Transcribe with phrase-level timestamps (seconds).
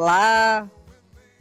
[0.00, 0.70] Olá.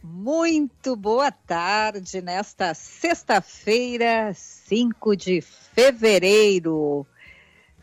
[0.02, 5.42] Muito boa tarde nesta sexta-feira, 5 de
[5.76, 7.06] fevereiro.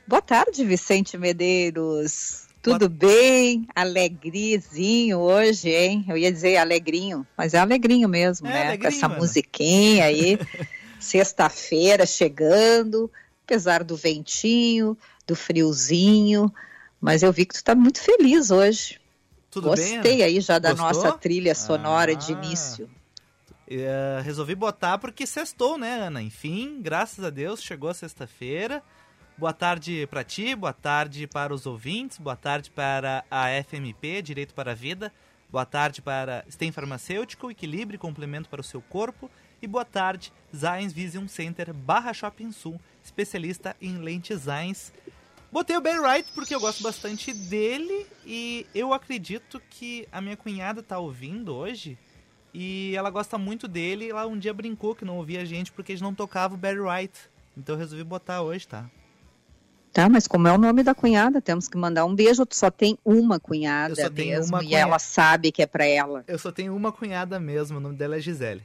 [0.05, 2.48] Boa tarde, Vicente Medeiros.
[2.60, 3.12] Tudo boa...
[3.12, 3.68] bem?
[3.73, 6.05] Alegrizinho hoje, hein?
[6.09, 8.66] Eu ia dizer alegrinho, mas é alegrinho mesmo, é né?
[8.66, 9.20] Alegrinho, Com essa mano.
[9.20, 10.41] musiquinha aí.
[10.98, 13.09] Sexta-feira chegando,
[13.45, 16.52] apesar do ventinho, do friozinho,
[17.01, 19.04] mas eu vi que tu tá muito feliz hoje.
[19.55, 20.23] Tudo Gostei bem?
[20.24, 20.88] aí já da Gostou?
[20.88, 22.91] nossa trilha sonora ah, de início.
[23.71, 26.21] Uh, resolvi botar porque sextou, né, Ana?
[26.21, 28.82] Enfim, graças a Deus, chegou a sexta-feira.
[29.38, 34.55] Boa tarde para ti, boa tarde para os ouvintes, boa tarde para a FMP, Direito
[34.55, 35.13] para a Vida,
[35.49, 39.30] boa tarde para Stem Farmacêutico, Equilíbrio e Complemento para o seu corpo,
[39.63, 44.93] e boa tarde, Zines Vision Center barra Shopping Sul, especialista em lentes Zines
[45.55, 50.37] Botei o Ben Wright porque eu gosto bastante dele e eu acredito que a minha
[50.37, 51.97] cunhada tá ouvindo hoje
[52.52, 54.10] e ela gosta muito dele.
[54.10, 56.57] Ela um dia brincou que não ouvia a gente porque a gente não tocava o
[56.57, 57.16] Barry Wright.
[57.57, 58.91] Então eu resolvi botar hoje, tá?
[59.93, 61.41] Tá, mas como é o nome da cunhada?
[61.41, 62.45] Temos que mandar um beijo.
[62.45, 64.82] Tu só tem uma cunhada eu só tenho mesmo uma e cunhada.
[64.88, 66.25] ela sabe que é para ela.
[66.27, 68.65] Eu só tenho uma cunhada mesmo, o nome dela é Gisele.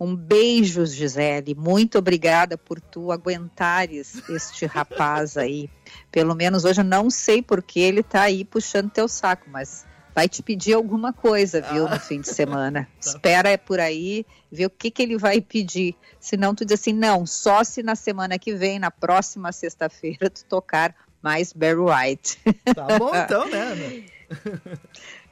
[0.00, 1.54] Um beijo, Gisele.
[1.56, 5.68] Muito obrigada por tu aguentares este rapaz aí.
[6.12, 10.28] Pelo menos hoje eu não sei porque ele tá aí puxando teu saco, mas vai
[10.28, 11.90] te pedir alguma coisa, viu, ah.
[11.90, 12.88] no fim de semana.
[13.00, 15.96] Espera por aí, ver o que, que ele vai pedir.
[16.20, 20.44] Senão tu diz assim, não, só se na semana que vem, na próxima sexta-feira, tu
[20.44, 22.38] tocar mais Barry White.
[22.74, 24.04] Tá bom então, né?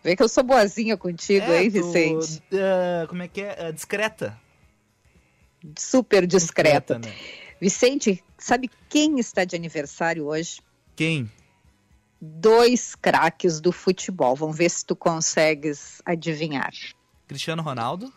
[0.03, 2.43] Vê que eu sou boazinha contigo, é, hein, Vicente?
[2.50, 3.69] Tu, uh, como é que é?
[3.69, 4.37] Uh, discreta
[5.78, 6.99] super discreta.
[6.99, 7.12] Né?
[7.60, 10.60] Vicente, sabe quem está de aniversário hoje?
[10.94, 11.31] Quem?
[12.21, 14.34] Dois craques do futebol.
[14.34, 16.72] Vamos ver se tu consegues adivinhar.
[17.26, 18.12] Cristiano Ronaldo?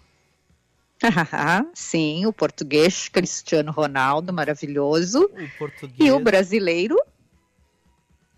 [1.73, 5.25] Sim, o português Cristiano Ronaldo, maravilhoso.
[5.25, 6.09] O português.
[6.09, 6.97] E o brasileiro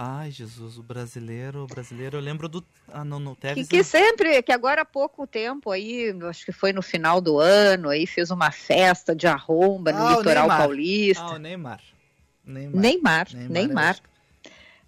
[0.03, 2.65] Ai, Jesus, o brasileiro, o brasileiro, eu lembro do.
[2.87, 3.67] Ah, não, no Tevez.
[3.67, 7.37] Que, que sempre, que agora há pouco tempo aí, acho que foi no final do
[7.37, 11.23] ano, aí fez uma festa de arromba no ah, litoral paulista.
[11.23, 11.79] Ah, o Neymar.
[12.43, 12.81] Neymar.
[12.81, 13.27] Neymar.
[13.31, 13.51] Neymar.
[13.51, 13.99] Neymar.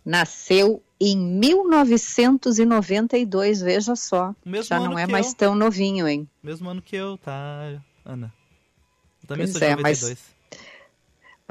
[0.04, 4.34] Nasceu em 1992, veja só.
[4.44, 5.36] Mesmo Já não é mais eu.
[5.36, 6.28] tão novinho, hein?
[6.42, 8.34] Mesmo ano que eu, tá, Ana?
[9.22, 10.10] Eu também pois sou de é, 92.
[10.10, 10.33] Mas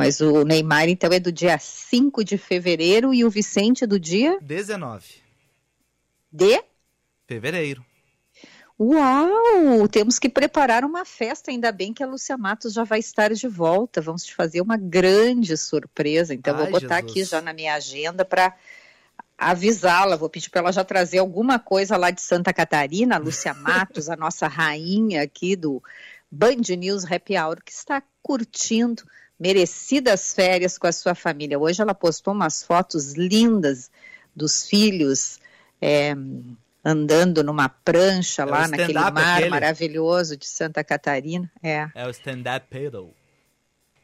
[0.05, 4.39] mas o Neymar, então, é do dia 5 de fevereiro e o Vicente do dia?
[4.41, 5.05] 19.
[6.33, 6.63] De?
[7.27, 7.85] Fevereiro.
[8.79, 9.87] Uau!
[9.87, 11.51] Temos que preparar uma festa.
[11.53, 14.01] Ainda bem que a Lúcia Matos já vai estar de volta.
[14.01, 16.35] Vamos te fazer uma grande surpresa.
[16.35, 17.12] Então, Ai, vou botar Jesus.
[17.12, 18.57] aqui já na minha agenda para
[19.39, 20.17] avisá-la.
[20.17, 23.17] Vou pedir para ela já trazer alguma coisa lá de Santa Catarina.
[23.17, 25.81] A Lúcia Matos, a nossa rainha aqui do
[26.31, 29.05] Band News Happy Hour, que está curtindo
[29.43, 31.59] merecidas férias com a sua família.
[31.59, 33.91] Hoje ela postou umas fotos lindas
[34.37, 35.41] dos filhos
[35.81, 36.15] é,
[36.85, 39.51] andando numa prancha é lá naquele mar aquele.
[39.51, 41.51] maravilhoso de Santa Catarina.
[41.61, 43.13] É, é o stand-up paddle.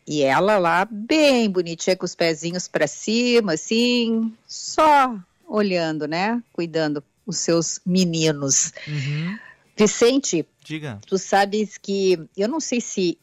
[0.05, 5.17] E ela lá bem bonitinha com os pezinhos para cima, assim, só
[5.47, 6.43] olhando, né?
[6.53, 8.73] Cuidando os seus meninos.
[8.89, 9.39] Uhum.
[9.77, 10.99] Vicente, Diga.
[11.07, 13.17] tu sabes que eu não sei se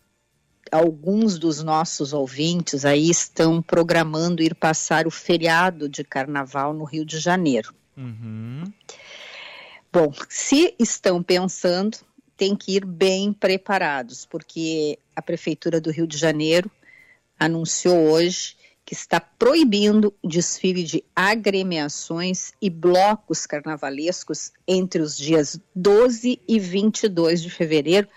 [0.71, 7.05] alguns dos nossos ouvintes aí estão programando ir passar o feriado de carnaval no Rio
[7.05, 7.73] de Janeiro.
[7.95, 8.63] Uhum.
[9.91, 11.97] Bom, se estão pensando,
[12.35, 16.69] tem que ir bem preparados, porque a Prefeitura do Rio de Janeiro
[17.39, 26.39] anunciou hoje que está proibindo desfile de agremiações e blocos carnavalescos entre os dias 12
[26.47, 28.07] e 22 de fevereiro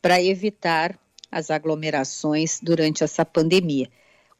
[0.00, 0.96] para evitar
[1.32, 3.88] as aglomerações durante essa pandemia.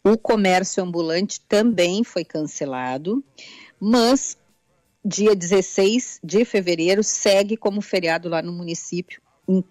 [0.04, 3.24] O comércio ambulante também foi cancelado,
[3.80, 4.36] mas
[5.04, 9.20] dia 16 de fevereiro segue como feriado lá no município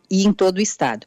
[0.10, 1.06] e em todo o estado.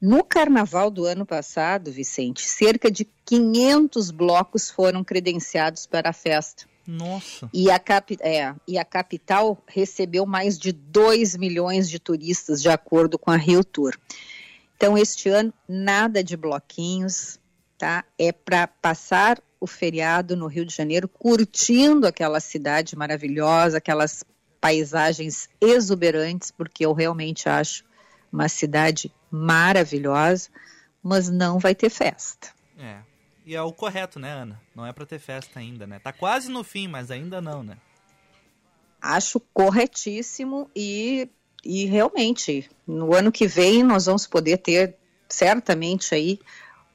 [0.00, 6.64] No carnaval do ano passado, Vicente, cerca de 500 blocos foram credenciados para a festa.
[6.86, 7.48] Nossa.
[7.52, 12.68] E a, cap, é, e a capital recebeu mais de 2 milhões de turistas, de
[12.68, 13.96] acordo com a Rio Tour.
[14.80, 17.38] Então, este ano, nada de bloquinhos,
[17.76, 18.02] tá?
[18.18, 24.24] É para passar o feriado no Rio de Janeiro, curtindo aquela cidade maravilhosa, aquelas
[24.58, 27.84] paisagens exuberantes, porque eu realmente acho
[28.32, 30.48] uma cidade maravilhosa,
[31.02, 32.48] mas não vai ter festa.
[32.78, 33.00] É.
[33.44, 34.58] E é o correto, né, Ana?
[34.74, 35.98] Não é para ter festa ainda, né?
[35.98, 37.76] Tá quase no fim, mas ainda não, né?
[38.98, 41.28] Acho corretíssimo e,
[41.64, 44.96] e realmente no ano que vem nós vamos poder ter
[45.28, 46.40] certamente aí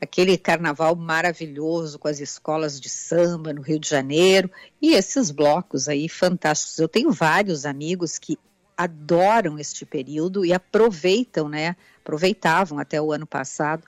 [0.01, 4.51] aquele carnaval maravilhoso com as escolas de samba no Rio de Janeiro
[4.81, 6.77] e esses blocos aí fantásticos.
[6.77, 8.37] Eu tenho vários amigos que
[8.77, 11.75] adoram este período e aproveitam, né?
[12.01, 13.83] Aproveitavam até o ano passado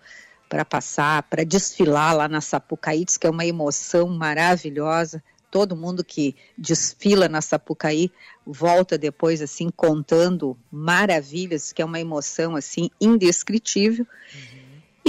[0.47, 5.21] para passar, para desfilar lá na Sapucaí, que é uma emoção maravilhosa.
[5.49, 8.11] Todo mundo que desfila na Sapucaí
[8.45, 14.05] volta depois assim contando maravilhas, que é uma emoção assim indescritível.
[14.33, 14.57] Uhum.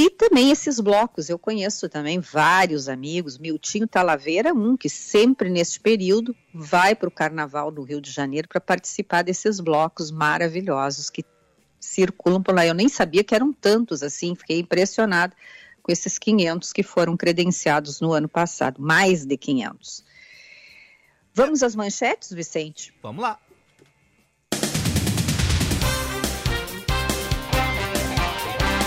[0.00, 5.80] E também esses blocos, eu conheço também vários amigos, Miltinho Talaveira, um que sempre neste
[5.80, 11.24] período vai para o Carnaval do Rio de Janeiro para participar desses blocos maravilhosos que
[11.80, 12.64] circulam por lá.
[12.64, 15.34] Eu nem sabia que eram tantos assim, fiquei impressionada
[15.82, 20.04] com esses 500 que foram credenciados no ano passado, mais de 500.
[21.38, 22.92] Vamos às manchetes, Vicente?
[23.00, 23.38] Vamos lá.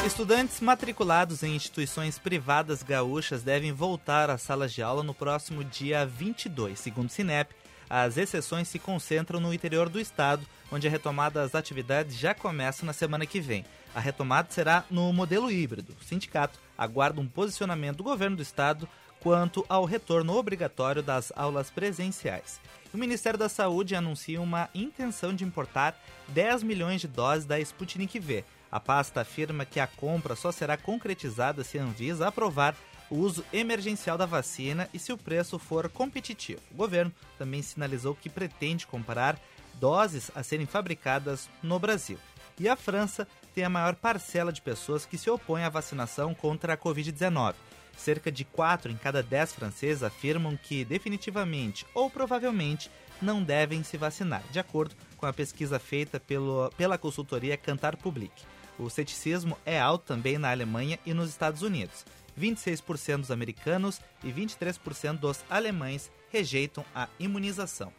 [0.05, 6.05] Estudantes matriculados em instituições privadas gaúchas devem voltar às salas de aula no próximo dia
[6.05, 6.77] 22.
[6.77, 7.55] Segundo o Cinep,
[7.89, 12.85] as exceções se concentram no interior do estado, onde a retomada das atividades já começa
[12.85, 13.63] na semana que vem.
[13.95, 15.95] A retomada será no modelo híbrido.
[16.01, 18.89] O sindicato aguarda um posicionamento do governo do estado
[19.21, 22.59] quanto ao retorno obrigatório das aulas presenciais.
[22.93, 25.97] O Ministério da Saúde anuncia uma intenção de importar
[26.27, 30.77] 10 milhões de doses da Sputnik V a pasta afirma que a compra só será
[30.77, 32.73] concretizada se a Anvisa aprovar
[33.09, 36.61] o uso emergencial da vacina e se o preço for competitivo.
[36.71, 39.37] O governo também sinalizou que pretende comprar
[39.73, 42.17] doses a serem fabricadas no Brasil.
[42.57, 46.73] E a França tem a maior parcela de pessoas que se opõem à vacinação contra
[46.73, 47.55] a Covid-19.
[48.01, 52.89] Cerca de 4 em cada 10 franceses afirmam que definitivamente ou provavelmente
[53.21, 58.33] não devem se vacinar, de acordo com a pesquisa feita pelo, pela consultoria Cantar Public.
[58.79, 62.03] O ceticismo é alto também na Alemanha e nos Estados Unidos.
[62.39, 67.93] 26% dos americanos e 23% dos alemães rejeitam a imunização.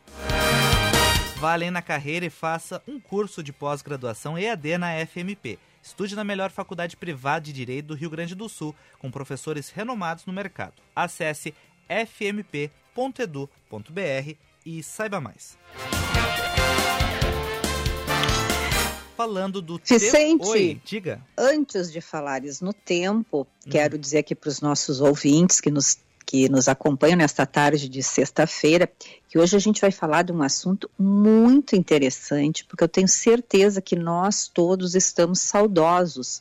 [1.37, 5.61] Vá além na carreira e faça um curso de pós-graduação EAD na FMP.
[5.83, 10.25] Estude na melhor faculdade privada de Direito do Rio Grande do Sul, com professores renomados
[10.25, 10.75] no mercado.
[10.95, 11.55] Acesse
[11.89, 12.63] fmp.edu.br
[14.65, 15.59] e saiba mais
[19.23, 21.25] falando do Vicente, Oi, diga.
[21.39, 23.71] Antes de falares no tempo, hum.
[23.71, 25.97] quero dizer aqui para os nossos ouvintes que nos
[26.33, 28.91] que nos acompanham nesta tarde de sexta-feira,
[29.29, 33.83] que hoje a gente vai falar de um assunto muito interessante, porque eu tenho certeza
[33.83, 36.41] que nós todos estamos saudosos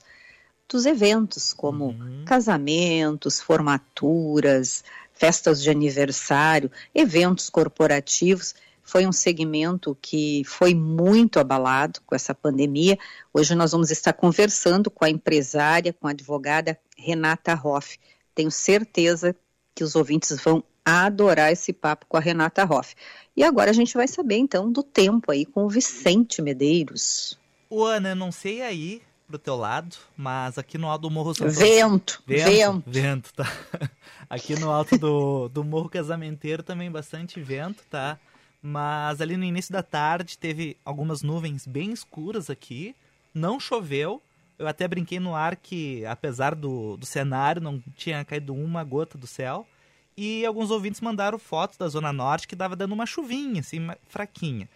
[0.70, 2.24] dos eventos, como uhum.
[2.26, 4.82] casamentos, formaturas,
[5.14, 12.98] festas de aniversário, eventos corporativos foi um segmento que foi muito abalado com essa pandemia.
[13.34, 18.00] Hoje nós vamos estar conversando com a empresária, com a advogada Renata Hoff.
[18.34, 19.36] Tenho certeza
[19.82, 22.94] que os ouvintes vão adorar esse papo com a Renata Hoff.
[23.36, 27.36] E agora a gente vai saber então do tempo aí com o Vicente Medeiros.
[27.68, 31.50] O Ana, não sei aí pro teu lado, mas aqui no alto do Morro São
[31.50, 32.84] Vento, vento, vento.
[32.86, 33.52] Vento, tá.
[34.30, 38.20] Aqui no alto do, do Morro Casamenteiro também bastante vento, tá?
[38.62, 42.96] Mas ali no início da tarde teve algumas nuvens bem escuras aqui.
[43.34, 44.22] Não choveu.
[44.58, 49.18] Eu até brinquei no ar que, apesar do, do cenário, não tinha caído uma gota
[49.18, 49.68] do céu.
[50.16, 54.70] E alguns ouvintes mandaram fotos da Zona Norte que dava dando uma chuvinha, assim, fraquinha.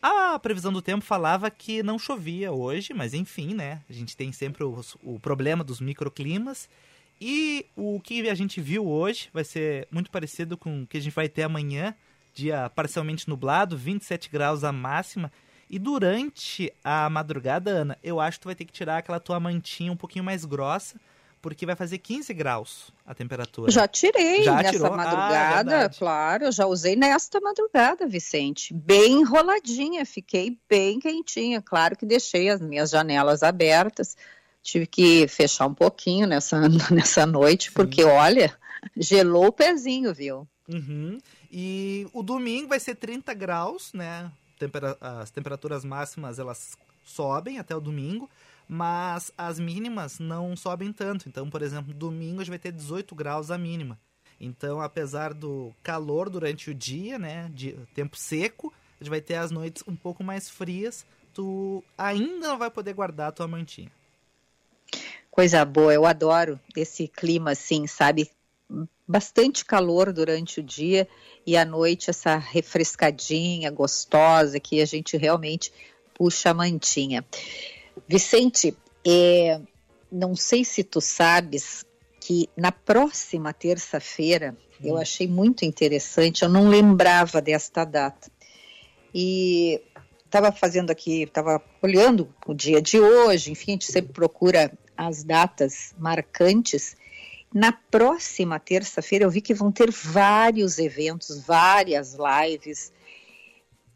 [0.00, 3.82] A previsão do tempo falava que não chovia hoje, mas enfim, né?
[3.90, 6.68] A gente tem sempre o, o problema dos microclimas.
[7.20, 11.00] E o que a gente viu hoje vai ser muito parecido com o que a
[11.00, 11.94] gente vai ter amanhã
[12.38, 15.32] dia parcialmente nublado, 27 graus a máxima.
[15.70, 19.38] E durante a madrugada, Ana, eu acho que tu vai ter que tirar aquela tua
[19.38, 20.98] mantinha um pouquinho mais grossa,
[21.42, 23.70] porque vai fazer 15 graus a temperatura.
[23.70, 24.92] Já tirei já nessa tirou?
[24.92, 28.72] Ah, madrugada, ah, claro, eu já usei nesta madrugada, Vicente.
[28.72, 31.62] Bem enroladinha, fiquei bem quentinha.
[31.62, 34.16] Claro que deixei as minhas janelas abertas,
[34.62, 36.60] tive que fechar um pouquinho nessa,
[36.90, 37.74] nessa noite, Sim.
[37.74, 38.52] porque olha,
[38.96, 40.48] gelou o pezinho, viu?
[40.68, 41.18] Uhum.
[41.50, 44.30] E o domingo vai ser 30 graus, né?
[44.58, 48.28] Tempera as temperaturas máximas elas sobem até o domingo,
[48.68, 51.28] mas as mínimas não sobem tanto.
[51.28, 53.98] Então, por exemplo, domingo a gente vai ter 18 graus a mínima.
[54.40, 59.34] Então, apesar do calor durante o dia, né, de tempo seco, a gente vai ter
[59.34, 61.04] as noites um pouco mais frias.
[61.32, 63.90] Tu ainda não vai poder guardar a tua mantinha.
[65.30, 68.30] Coisa boa, eu adoro esse clima assim, sabe?
[69.08, 71.08] Bastante calor durante o dia
[71.46, 75.72] e à noite essa refrescadinha, gostosa, que a gente realmente
[76.14, 77.24] puxa a mantinha.
[78.06, 79.60] Vicente, é,
[80.12, 81.86] não sei se tu sabes
[82.20, 84.88] que na próxima terça-feira, hum.
[84.88, 88.30] eu achei muito interessante, eu não lembrava desta data.
[89.14, 89.80] E
[90.24, 95.24] estava fazendo aqui, estava olhando o dia de hoje, enfim, a gente sempre procura as
[95.24, 96.96] datas marcantes.
[97.52, 102.92] Na próxima terça-feira eu vi que vão ter vários eventos, várias lives,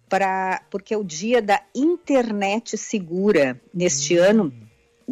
[0.09, 3.61] para porque é o dia da internet segura.
[3.73, 4.23] Neste hum.
[4.23, 4.55] ano,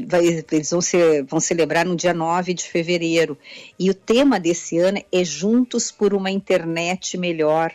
[0.06, 3.36] vai, eles vão, ser, vão celebrar no dia 9 de fevereiro.
[3.78, 7.74] E o tema desse ano é Juntos por uma Internet Melhor.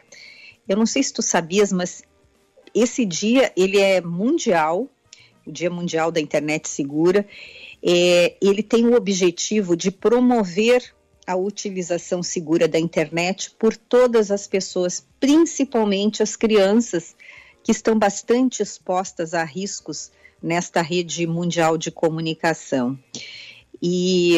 [0.67, 2.03] Eu não sei se tu sabias, mas
[2.73, 4.89] esse dia ele é mundial,
[5.45, 7.25] o Dia Mundial da Internet Segura.
[7.87, 10.95] É, ele tem o objetivo de promover
[11.27, 17.15] a utilização segura da internet por todas as pessoas, principalmente as crianças,
[17.63, 20.11] que estão bastante expostas a riscos
[20.41, 22.97] nesta rede mundial de comunicação.
[23.81, 24.37] E,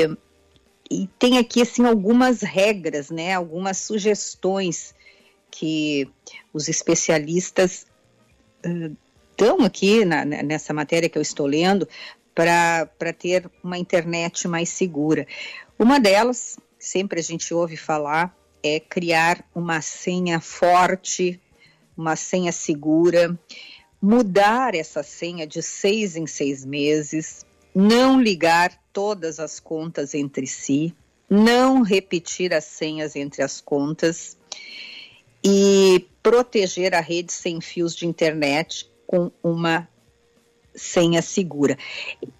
[0.89, 4.94] e tem aqui assim algumas regras, né, algumas sugestões
[5.51, 6.10] que
[6.54, 7.86] os especialistas
[9.38, 11.88] dão aqui na, nessa matéria que eu estou lendo
[12.38, 15.25] para ter uma internet mais segura.
[15.79, 21.41] Uma delas, sempre a gente ouve falar, é criar uma senha forte,
[21.98, 23.36] uma senha segura,
[24.00, 30.96] mudar essa senha de seis em seis meses, não ligar todas as contas entre si,
[31.27, 34.38] não repetir as senhas entre as contas
[35.44, 39.89] e proteger a rede sem fios de internet com uma
[40.77, 41.77] senha segura.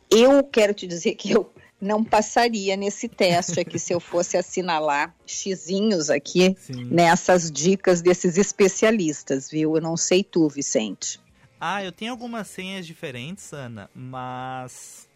[0.10, 5.16] Eu quero te dizer que eu não passaria nesse teste aqui se eu fosse assinalar
[5.26, 6.86] xizinhos aqui Sim.
[6.86, 9.76] nessas dicas desses especialistas, viu?
[9.76, 11.20] Eu não sei tu, Vicente.
[11.60, 15.08] Ah, eu tenho algumas senhas diferentes, Ana, mas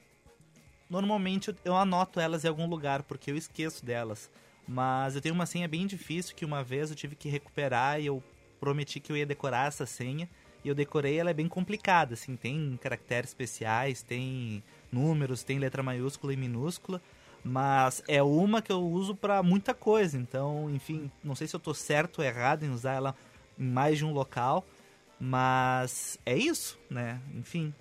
[0.90, 4.30] normalmente eu anoto elas em algum lugar porque eu esqueço delas.
[4.68, 8.06] Mas eu tenho uma senha bem difícil que uma vez eu tive que recuperar e
[8.06, 8.24] eu
[8.60, 10.30] prometi que eu ia decorar essa senha.
[10.64, 15.82] E eu decorei, ela é bem complicada, assim, tem caracteres especiais, tem números, tem letra
[15.82, 17.02] maiúscula e minúscula,
[17.44, 20.18] mas é uma que eu uso para muita coisa.
[20.18, 23.16] Então, enfim, não sei se eu tô certo ou errado em usar ela
[23.58, 24.66] em mais de um local,
[25.20, 27.20] mas é isso, né?
[27.36, 27.74] Enfim.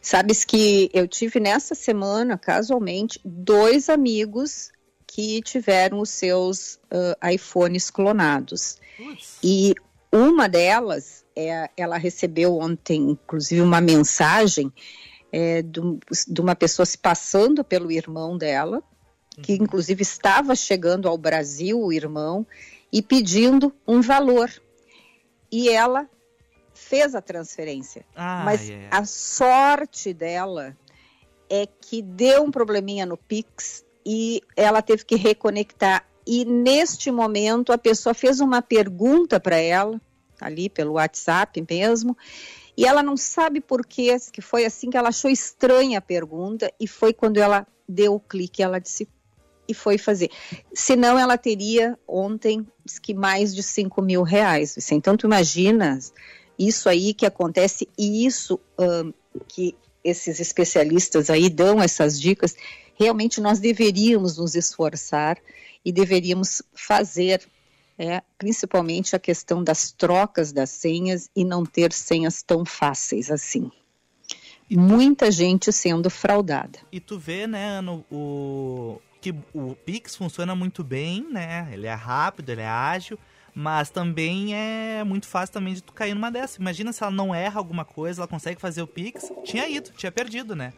[0.00, 4.70] Sabes que eu tive nessa semana, casualmente, dois amigos
[5.06, 8.78] que tiveram os seus uh, iPhones clonados.
[9.42, 9.74] E
[10.12, 14.72] uma delas, é, ela recebeu ontem, inclusive, uma mensagem
[15.32, 15.80] é, de,
[16.28, 18.82] de, uma pessoa se passando pelo irmão dela,
[19.42, 19.64] que uhum.
[19.64, 22.46] inclusive estava chegando ao Brasil, o irmão,
[22.92, 24.50] e pedindo um valor.
[25.50, 26.06] E ela
[26.74, 28.04] fez a transferência.
[28.14, 28.94] Ah, Mas yeah.
[28.96, 30.76] a sorte dela
[31.48, 36.06] é que deu um probleminha no Pix e ela teve que reconectar.
[36.26, 40.00] E neste momento a pessoa fez uma pergunta para ela,
[40.40, 42.16] ali pelo WhatsApp mesmo,
[42.76, 46.72] e ela não sabe por quê, que foi assim que ela achou estranha a pergunta,
[46.80, 49.08] e foi quando ela deu o clique, ela disse
[49.68, 50.30] e foi fazer.
[50.74, 52.66] Senão ela teria ontem
[53.02, 54.76] que mais de 5 mil reais.
[54.90, 56.12] Então tu imaginas
[56.58, 59.12] isso aí que acontece e isso um,
[59.48, 59.74] que
[60.04, 62.56] esses especialistas aí dão essas dicas
[62.94, 65.38] realmente nós deveríamos nos esforçar
[65.84, 67.46] e deveríamos fazer,
[67.98, 73.70] é, principalmente a questão das trocas das senhas e não ter senhas tão fáceis assim.
[74.68, 76.78] E Muita gente sendo fraudada.
[76.90, 81.68] E tu vê, né, no, o que o Pix funciona muito bem, né?
[81.72, 83.18] Ele é rápido, ele é ágil,
[83.54, 86.60] mas também é muito fácil também de tu cair numa dessa.
[86.60, 90.10] Imagina se ela não erra alguma coisa, ela consegue fazer o Pix, tinha ido, tinha
[90.10, 90.72] perdido, né?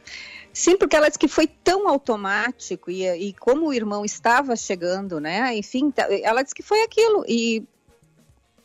[0.52, 5.21] Sim, porque ela disse que foi tão automático e, e como o irmão estava chegando,
[5.21, 5.57] né?
[5.57, 7.64] Enfim, ela disse que foi aquilo e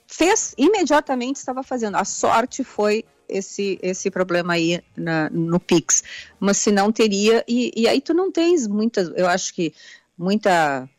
[0.08, 1.96] fez imediatamente estava fazendo.
[1.96, 6.04] A sorte foi esse, esse problema aí na, no Pix.
[6.40, 9.72] Mas se não teria, e, e aí tu não tens muitas, eu acho que
[10.18, 10.90] muita,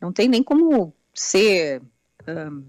[0.00, 1.82] não tem nem como ser
[2.34, 2.64] um,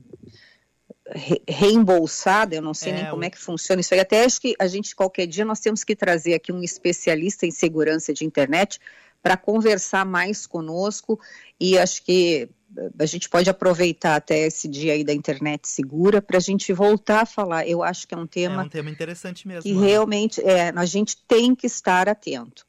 [1.13, 3.99] re, reembolsada, eu não sei é, nem como é que funciona isso aí.
[3.99, 7.51] Até acho que a gente, qualquer dia, nós temos que trazer aqui um especialista em
[7.51, 8.79] segurança de internet
[9.21, 11.19] para conversar mais conosco
[11.59, 12.49] e acho que
[12.97, 17.21] a gente pode aproveitar até esse dia aí da internet segura para a gente voltar
[17.21, 17.67] a falar.
[17.67, 18.63] Eu acho que é um tema.
[18.63, 19.63] É um tema interessante mesmo.
[19.63, 22.65] Que realmente é, a gente tem que estar atento.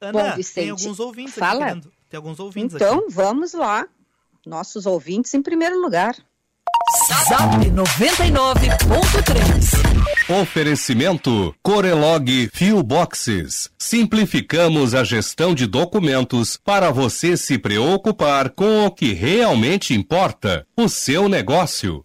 [0.00, 1.64] Ana, Bom, Vicente, tem alguns ouvintes fala.
[1.66, 3.12] Aqui querendo, tem alguns ouvintes então, aqui.
[3.12, 3.86] vamos lá.
[4.44, 6.16] Nossos ouvintes em primeiro lugar.
[7.28, 13.70] Zap 99.3 Oferecimento Corelog Fio Boxes.
[13.78, 20.88] Simplificamos a gestão de documentos para você se preocupar com o que realmente importa, o
[20.88, 22.04] seu negócio.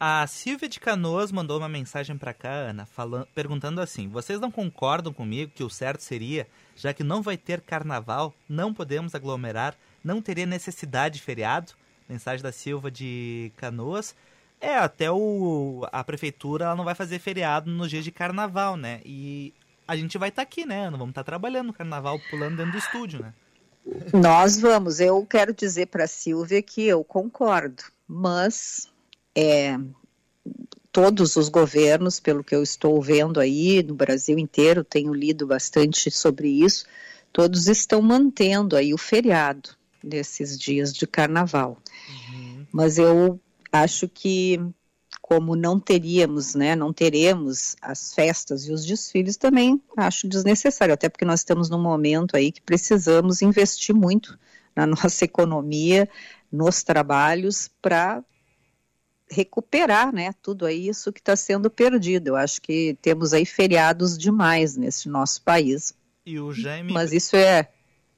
[0.00, 4.50] A Silvia de Canoas mandou uma mensagem para cá, Ana, falando, perguntando assim: Vocês não
[4.50, 9.76] concordam comigo que o certo seria, já que não vai ter carnaval, não podemos aglomerar,
[10.08, 11.72] não teria necessidade de feriado?
[12.08, 14.14] Mensagem da Silva de Canoas.
[14.58, 19.00] É, até o a prefeitura ela não vai fazer feriado nos dias de carnaval, né?
[19.04, 19.52] E
[19.86, 20.88] a gente vai estar tá aqui, né?
[20.90, 23.34] Não vamos estar tá trabalhando no carnaval, pulando dentro do estúdio, né?
[24.12, 24.98] Nós vamos.
[24.98, 28.88] Eu quero dizer para a Silvia que eu concordo, mas
[29.34, 29.78] é,
[30.90, 36.10] todos os governos, pelo que eu estou vendo aí no Brasil inteiro, tenho lido bastante
[36.10, 36.86] sobre isso,
[37.32, 41.78] todos estão mantendo aí o feriado desses dias de carnaval.
[42.08, 42.66] Uhum.
[42.72, 43.40] Mas eu
[43.72, 44.60] acho que
[45.28, 51.06] como não teríamos, né, não teremos as festas e os desfiles também acho desnecessário, até
[51.06, 54.38] porque nós estamos num momento aí que precisamos investir muito
[54.74, 56.08] na nossa economia,
[56.50, 58.24] nos trabalhos para
[59.30, 62.28] recuperar, né, tudo aí isso que está sendo perdido.
[62.28, 65.92] Eu acho que temos aí feriados demais nesse nosso país.
[66.24, 66.90] E o Jaime...
[66.90, 67.68] Mas isso é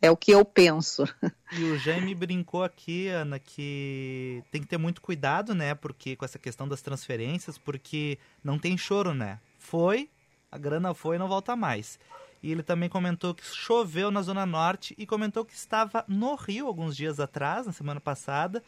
[0.00, 1.04] é o que eu penso.
[1.52, 5.74] E o Jaime brincou aqui, Ana, que tem que ter muito cuidado, né?
[5.74, 9.38] Porque com essa questão das transferências, porque não tem choro, né?
[9.58, 10.08] Foi,
[10.50, 11.98] a grana foi e não volta mais.
[12.42, 16.66] E ele também comentou que choveu na Zona Norte e comentou que estava no Rio
[16.66, 18.62] alguns dias atrás, na semana passada,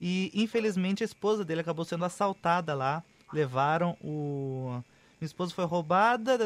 [0.00, 3.02] e infelizmente a esposa dele acabou sendo assaltada lá.
[3.32, 4.80] Levaram o
[5.20, 6.38] minha esposa foi roubada,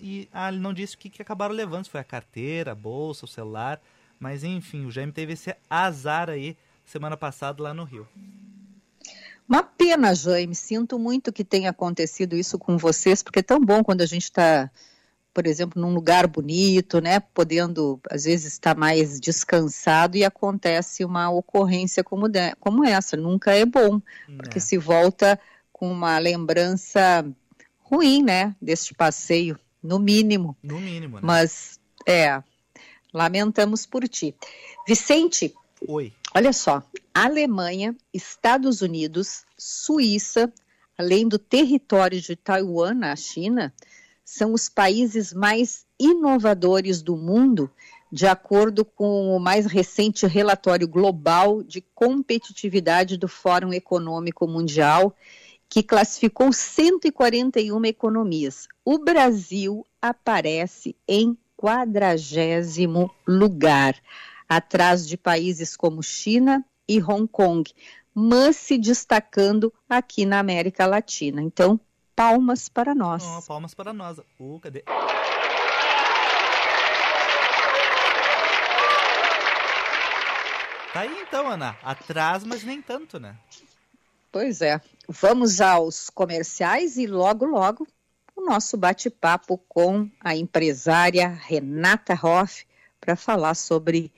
[0.00, 2.74] e ah, ele não disse o que, que acabaram levando, se foi a carteira, a
[2.74, 3.80] bolsa, o celular,
[4.18, 8.08] mas enfim, o Jaime teve esse azar aí semana passada lá no Rio.
[9.48, 13.82] Uma pena, Jaime, sinto muito que tenha acontecido isso com vocês, porque é tão bom
[13.84, 14.70] quando a gente está,
[15.34, 21.28] por exemplo, num lugar bonito, né, podendo às vezes estar mais descansado e acontece uma
[21.28, 24.00] ocorrência como, de, como essa, nunca é bom,
[24.38, 24.60] porque é.
[24.60, 25.38] se volta
[25.70, 27.26] com uma lembrança
[27.92, 30.56] ruim, né, deste passeio, no mínimo.
[30.62, 31.22] No mínimo, né?
[31.22, 31.78] Mas,
[32.08, 32.42] é,
[33.12, 34.34] lamentamos por ti.
[34.88, 35.54] Vicente.
[35.86, 36.10] Oi.
[36.34, 40.50] Olha só, Alemanha, Estados Unidos, Suíça,
[40.96, 43.74] além do território de Taiwan, na China,
[44.24, 47.70] são os países mais inovadores do mundo,
[48.10, 55.14] de acordo com o mais recente relatório global de competitividade do Fórum Econômico Mundial,
[55.72, 58.68] que classificou 141 economias.
[58.84, 63.96] O Brasil aparece em quadragésimo lugar,
[64.46, 67.72] atrás de países como China e Hong Kong,
[68.14, 71.40] mas se destacando aqui na América Latina.
[71.40, 71.80] Então,
[72.14, 73.24] palmas para nós.
[73.24, 74.18] Oh, palmas para nós.
[74.38, 74.82] Uh, cadê?
[80.92, 81.78] Tá aí então, Ana.
[81.82, 83.38] Atrás, mas nem tanto, né?
[84.32, 84.80] Pois é.
[85.06, 87.86] Vamos aos comerciais e logo, logo,
[88.34, 92.66] o nosso bate-papo com a empresária Renata Hoff
[92.98, 94.10] para falar sobre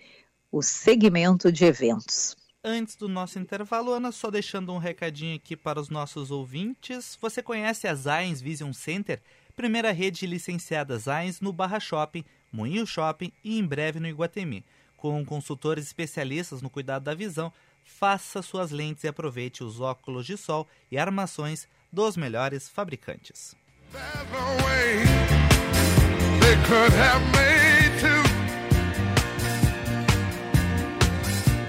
[0.52, 2.36] o segmento de eventos.
[2.62, 7.18] Antes do nosso intervalo, Ana, só deixando um recadinho aqui para os nossos ouvintes.
[7.20, 9.20] Você conhece a Zines Vision Center?
[9.56, 14.64] Primeira rede de licenciadas Zines no Barra Shopping, Moinho Shopping e em breve no Iguatemi.
[14.96, 17.52] Com consultores especialistas no cuidado da visão,
[17.84, 23.54] faça suas lentes e aproveite os óculos de sol e armações dos melhores fabricantes.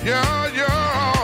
[0.06, 1.15] Yeah, yeah.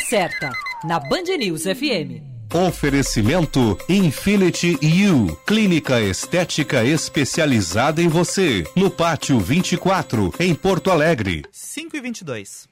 [0.00, 0.50] Certa,
[0.84, 2.22] na Band News FM.
[2.54, 4.78] Oferecimento Infinity
[5.10, 11.44] U, clínica estética especializada em você, no Pátio 24, em Porto Alegre.
[11.50, 12.68] 5 e 22.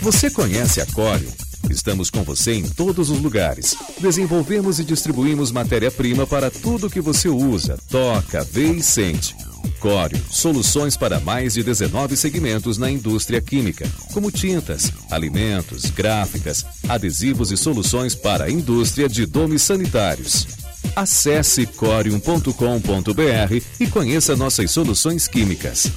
[0.00, 1.30] Você conhece a Corium?
[1.70, 3.76] Estamos com você em todos os lugares.
[4.00, 9.36] Desenvolvemos e distribuímos matéria-prima para tudo que você usa, toca, vê e sente.
[9.82, 17.50] Cório, soluções para mais de 19 segmentos na indústria química, como tintas, alimentos, gráficas, adesivos
[17.50, 20.46] e soluções para a indústria de domes sanitários.
[20.94, 25.90] Acesse corium.com.br e conheça nossas soluções químicas.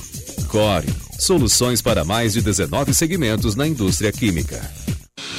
[0.48, 4.68] Corium, soluções para mais de 19 segmentos na indústria química.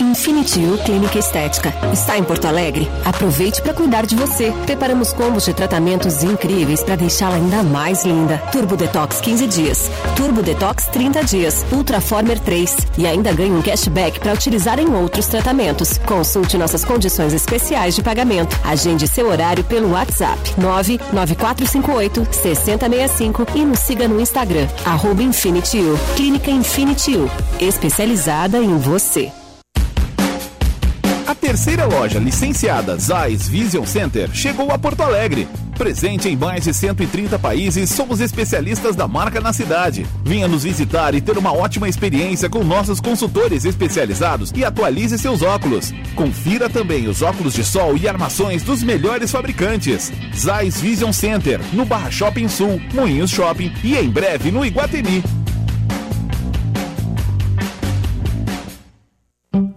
[0.01, 1.73] Infinity U Clínica Estética.
[1.93, 2.89] Está em Porto Alegre?
[3.05, 4.53] Aproveite para cuidar de você.
[4.67, 8.39] Preparamos combos de tratamentos incríveis para deixá-la ainda mais linda.
[8.53, 14.21] Turbo Detox 15 dias, Turbo Detox 30 dias, Ultraformer 3 e ainda ganhe um cashback
[14.21, 15.99] para utilizar em outros tratamentos.
[15.99, 18.59] Consulte nossas condições especiais de pagamento.
[18.65, 25.99] Agende seu horário pelo WhatsApp 99458 6065 e nos siga no Instagram arroba Infinity U.
[26.17, 27.31] Clínica U,
[27.61, 29.33] especializada em você.
[31.27, 35.49] A terceira loja licenciada Zeiss Vision Center chegou a Porto Alegre.
[35.77, 40.07] Presente em mais de 130 países, somos especialistas da marca na cidade.
[40.25, 45.43] Venha nos visitar e ter uma ótima experiência com nossos consultores especializados e atualize seus
[45.43, 45.93] óculos.
[46.15, 50.13] Confira também os óculos de sol e armações dos melhores fabricantes.
[50.33, 55.25] Zeiss Vision Center, no Barra Shopping Sul, Moinhos Shopping e em breve no Iguatemi.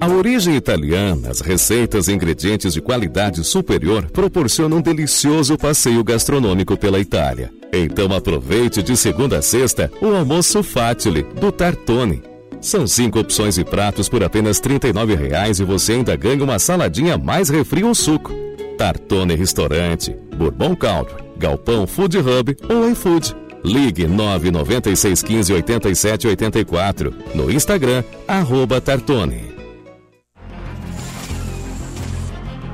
[0.00, 6.74] A origem italiana, as receitas e ingredientes de qualidade superior proporcionam um delicioso passeio gastronômico
[6.74, 7.52] pela Itália.
[7.70, 12.22] Então aproveite de segunda a sexta o almoço Fatile do Tartone.
[12.62, 17.18] São cinco opções e pratos por apenas R$ 39,00 e você ainda ganha uma saladinha
[17.18, 18.32] mais refri ou suco.
[18.78, 23.36] Tartone Restaurante, Bourbon Country, Galpão Food Hub ou iFood.
[23.62, 27.12] Ligue 99615 8784.
[27.34, 29.59] No Instagram, arroba Tartone.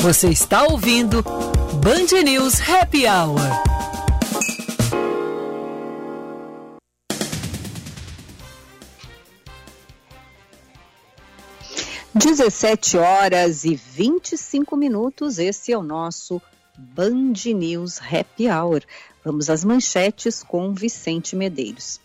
[0.00, 3.40] Você está ouvindo Band News Happy Hour.
[12.14, 15.38] Dezessete horas e 25 minutos.
[15.38, 16.40] Esse é o nosso
[16.76, 18.82] Band News Happy Hour.
[19.24, 22.00] Vamos às manchetes com Vicente Medeiros.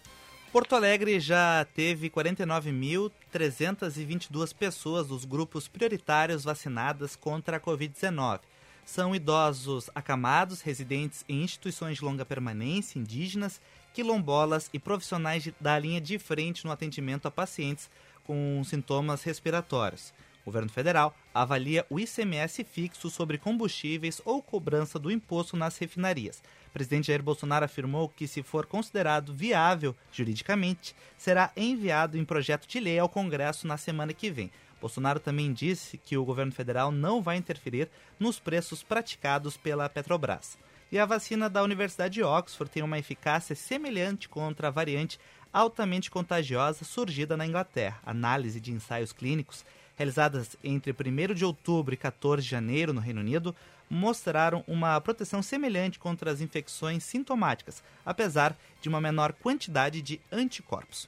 [0.53, 8.41] Porto Alegre já teve 49.322 pessoas dos grupos prioritários vacinadas contra a Covid-19.
[8.85, 13.59] São idosos acamados, residentes em instituições de longa permanência, indígenas,
[13.95, 17.89] quilombolas e profissionais da linha de frente no atendimento a pacientes
[18.23, 20.13] com sintomas respiratórios.
[20.43, 26.41] O governo federal avalia o ICMS fixo sobre combustíveis ou cobrança do imposto nas refinarias
[26.73, 32.79] presidente Jair Bolsonaro afirmou que, se for considerado viável juridicamente, será enviado em projeto de
[32.79, 34.51] lei ao Congresso na semana que vem.
[34.81, 40.57] Bolsonaro também disse que o governo federal não vai interferir nos preços praticados pela Petrobras.
[40.91, 45.19] E a vacina da Universidade de Oxford tem uma eficácia semelhante contra a variante
[45.53, 47.99] altamente contagiosa surgida na Inglaterra.
[48.05, 49.63] Análise de ensaios clínicos
[49.95, 53.55] realizadas entre 1 de outubro e 14 de janeiro no Reino Unido
[53.89, 61.07] mostraram uma proteção semelhante contra as infecções sintomáticas, apesar de uma menor quantidade de anticorpos.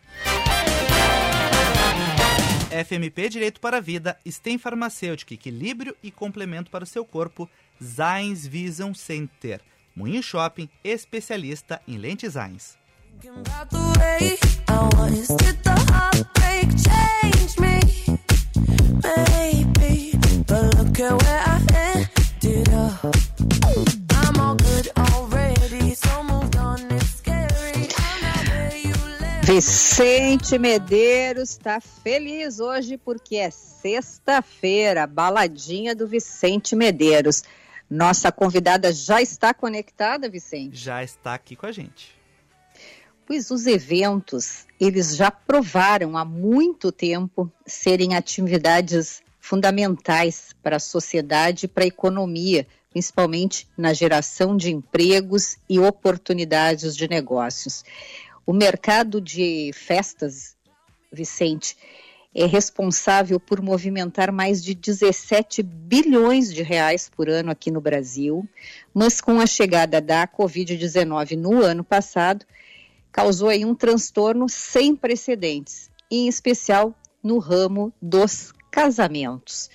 [2.86, 7.50] FMP Direito para a Vida, STEM Farmacêutica, Equilíbrio e Complemento para o seu corpo,
[7.82, 9.62] Zines Vision Center,
[9.96, 12.36] Moinho Shopping, especialista em lentes
[19.06, 19.36] Zines.
[29.46, 37.44] Vicente Medeiros está feliz hoje porque é sexta-feira, baladinha do Vicente Medeiros.
[37.88, 40.76] Nossa convidada já está conectada, Vicente?
[40.76, 42.16] Já está aqui com a gente.
[43.28, 51.66] Pois os eventos, eles já provaram há muito tempo serem atividades fundamentais para a sociedade
[51.66, 57.84] e para a economia, principalmente na geração de empregos e oportunidades de negócios.
[58.46, 60.56] O mercado de festas,
[61.12, 61.78] Vicente,
[62.34, 68.46] é responsável por movimentar mais de 17 bilhões de reais por ano aqui no Brasil,
[68.94, 72.46] mas com a chegada da Covid-19 no ano passado,
[73.16, 79.70] causou aí um transtorno sem precedentes, em especial no ramo dos casamentos.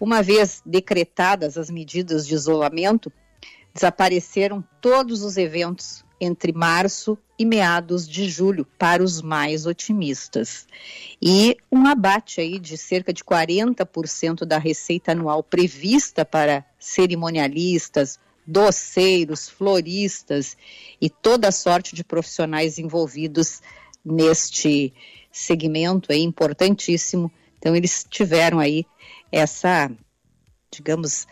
[0.00, 3.12] Uma vez decretadas as medidas de isolamento,
[3.72, 10.66] desapareceram todos os eventos entre março e meados de julho para os mais otimistas.
[11.22, 18.18] E um abate aí de cerca de 40% da receita anual prevista para cerimonialistas,
[18.50, 20.56] doceiros, floristas
[21.00, 23.62] e toda a sorte de profissionais envolvidos
[24.04, 24.92] neste
[25.30, 27.30] segmento é importantíssimo.
[27.58, 28.84] Então eles tiveram aí
[29.30, 29.90] essa,
[30.70, 31.26] digamos,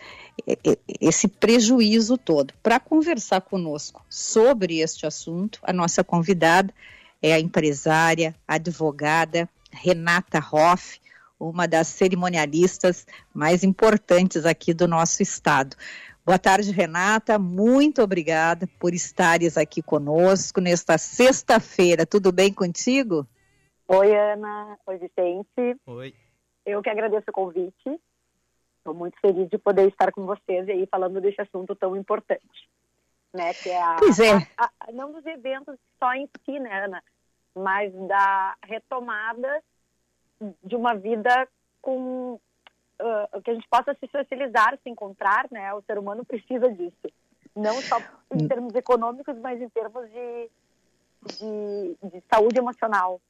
[1.01, 2.55] esse prejuízo todo.
[2.63, 6.73] Para conversar conosco sobre este assunto, a nossa convidada
[7.21, 11.01] é a empresária, advogada Renata Hoff,
[11.39, 15.77] uma das cerimonialistas mais importantes aqui do nosso estado.
[16.29, 17.39] Boa tarde, Renata.
[17.39, 22.05] Muito obrigada por estares aqui conosco nesta sexta-feira.
[22.05, 23.27] Tudo bem contigo?
[23.89, 24.79] Oi, Ana.
[24.85, 25.81] Oi, Vicente.
[25.87, 26.15] Oi.
[26.67, 27.99] Eu que agradeço o convite.
[28.77, 32.69] Estou muito feliz de poder estar com vocês aí falando desse assunto tão importante,
[33.33, 33.55] né?
[33.55, 34.35] Que é a, pois é.
[34.59, 37.03] A, a, não dos eventos só em si, né, Ana,
[37.55, 39.63] mas da retomada
[40.63, 41.49] de uma vida
[41.81, 42.39] com
[43.01, 45.73] uh, que a gente possa se socializar, se encontrar, né?
[45.75, 47.13] O ser humano precisa disso,
[47.55, 47.99] não só
[48.35, 50.51] em termos econômicos, mas em termos de,
[51.39, 53.21] de, de saúde emocional.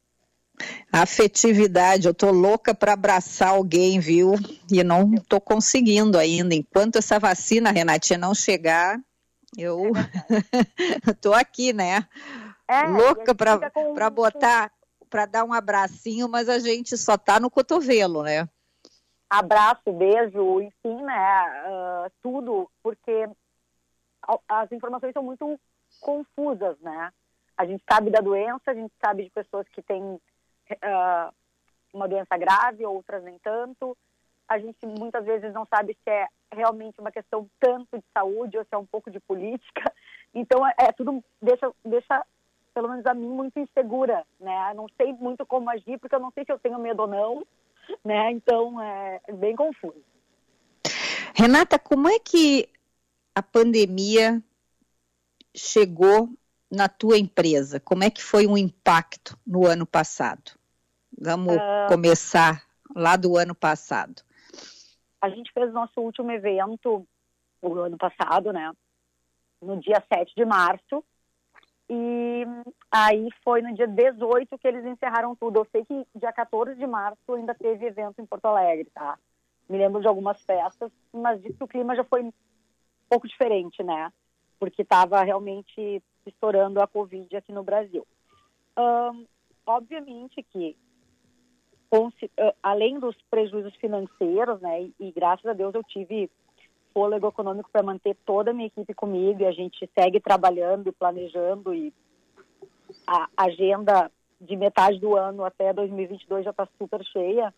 [0.92, 4.35] Afetividade, eu tô louca para abraçar alguém, viu?
[4.70, 6.54] E não tô conseguindo ainda.
[6.54, 8.98] Enquanto essa vacina, Renatinha, não chegar,
[9.57, 9.92] eu
[11.07, 12.07] é tô aqui, né?
[12.66, 13.94] É, louca para com...
[14.11, 14.72] botar,
[15.09, 18.48] para dar um abracinho, mas a gente só tá no cotovelo, né?
[19.31, 21.64] Abraço, beijo, enfim, né?
[21.67, 23.29] Uh, tudo, porque
[24.49, 25.61] as informações são muito
[26.01, 27.12] confusas, né?
[27.57, 31.35] A gente sabe da doença, a gente sabe de pessoas que têm uh,
[31.93, 33.97] uma doença grave, outras nem tanto.
[34.49, 38.64] A gente muitas vezes não sabe se é realmente uma questão tanto de saúde ou
[38.64, 39.93] se é um pouco de política.
[40.35, 42.23] Então, é, é tudo deixa, deixa
[42.75, 44.75] pelo menos a mim, muito insegura, né?
[44.75, 47.47] Não sei muito como agir, porque eu não sei se eu tenho medo ou não,
[48.05, 48.31] né?
[48.33, 50.03] Então, é bem confuso.
[51.35, 52.68] Renata, como é que
[53.35, 54.42] a pandemia
[55.55, 56.29] chegou
[56.70, 57.81] na tua empresa?
[57.81, 60.53] Como é que foi o um impacto no ano passado?
[61.16, 62.62] Vamos uh, começar
[62.94, 64.22] lá do ano passado.
[65.20, 67.07] A gente fez nosso último evento
[67.61, 68.72] o ano passado, né?
[69.61, 71.05] No dia 7 de março.
[71.90, 72.44] E
[72.90, 75.61] aí foi no dia 18 que eles encerraram tudo.
[75.61, 79.18] Eu sei que dia 14 de março ainda teve evento em Porto Alegre, tá?
[79.68, 82.33] Me lembro de algumas festas, mas disse que o clima já foi um
[83.09, 84.12] pouco diferente, né?
[84.59, 88.07] Porque estava realmente estourando a Covid aqui no Brasil.
[89.66, 90.77] Obviamente que
[92.62, 96.31] além dos prejuízos financeiros, né, e, e graças a Deus eu tive
[96.98, 101.72] fôlego econômico para manter toda a minha equipe comigo e a gente segue trabalhando planejando
[101.72, 101.92] e
[103.06, 107.54] a agenda de metade do ano até 2022 já está super cheia.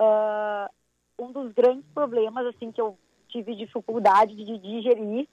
[0.00, 2.96] Uh, um dos grandes problemas assim que eu
[3.28, 5.28] tive dificuldade de digerir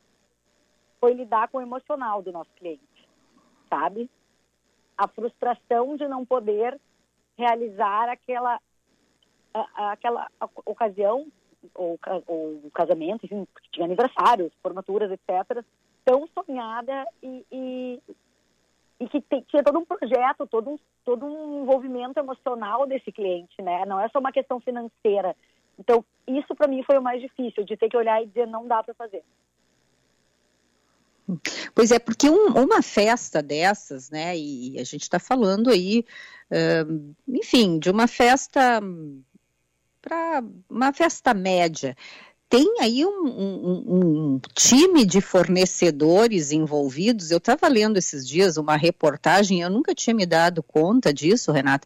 [0.99, 3.07] foi lidar com o emocional do nosso cliente,
[3.69, 4.09] sabe?
[4.97, 6.79] a frustração de não poder
[7.37, 8.59] realizar aquela,
[9.75, 10.27] aquela
[10.65, 11.27] ocasião,
[11.73, 15.63] ou, ou casamento, enfim, porque tinha aniversários, formaturas, etc.,
[16.05, 17.99] tão sonhada e, e,
[18.99, 23.61] e que tem, tinha todo um projeto, todo um, todo um envolvimento emocional desse cliente,
[23.61, 23.85] né?
[23.85, 25.35] Não é só uma questão financeira.
[25.77, 28.67] Então, isso para mim foi o mais difícil, de ter que olhar e dizer não
[28.67, 29.23] dá para fazer.
[31.75, 36.05] Pois é, porque um, uma festa dessas, né, e a gente está falando aí,
[36.49, 38.79] uh, enfim, de uma festa
[40.07, 41.95] para uma festa média.
[42.49, 43.83] Tem aí um, um,
[44.35, 47.29] um, time de fornecedores envolvidos.
[47.29, 51.85] Eu estava lendo esses dias uma reportagem, eu nunca tinha me dado conta disso, Renata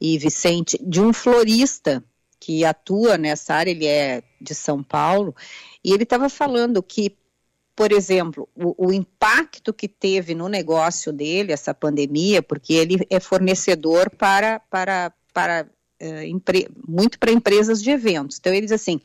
[0.00, 2.02] e Vicente, de um florista
[2.40, 5.36] que atua nessa área, ele é de São Paulo,
[5.84, 7.16] e ele estava falando que
[7.76, 13.18] por exemplo, o, o, impacto que teve no negócio dele, essa pandemia, porque ele é
[13.18, 15.66] fornecedor para, para, para
[16.86, 18.38] muito para empresas de eventos.
[18.38, 19.00] Então, ele diz assim: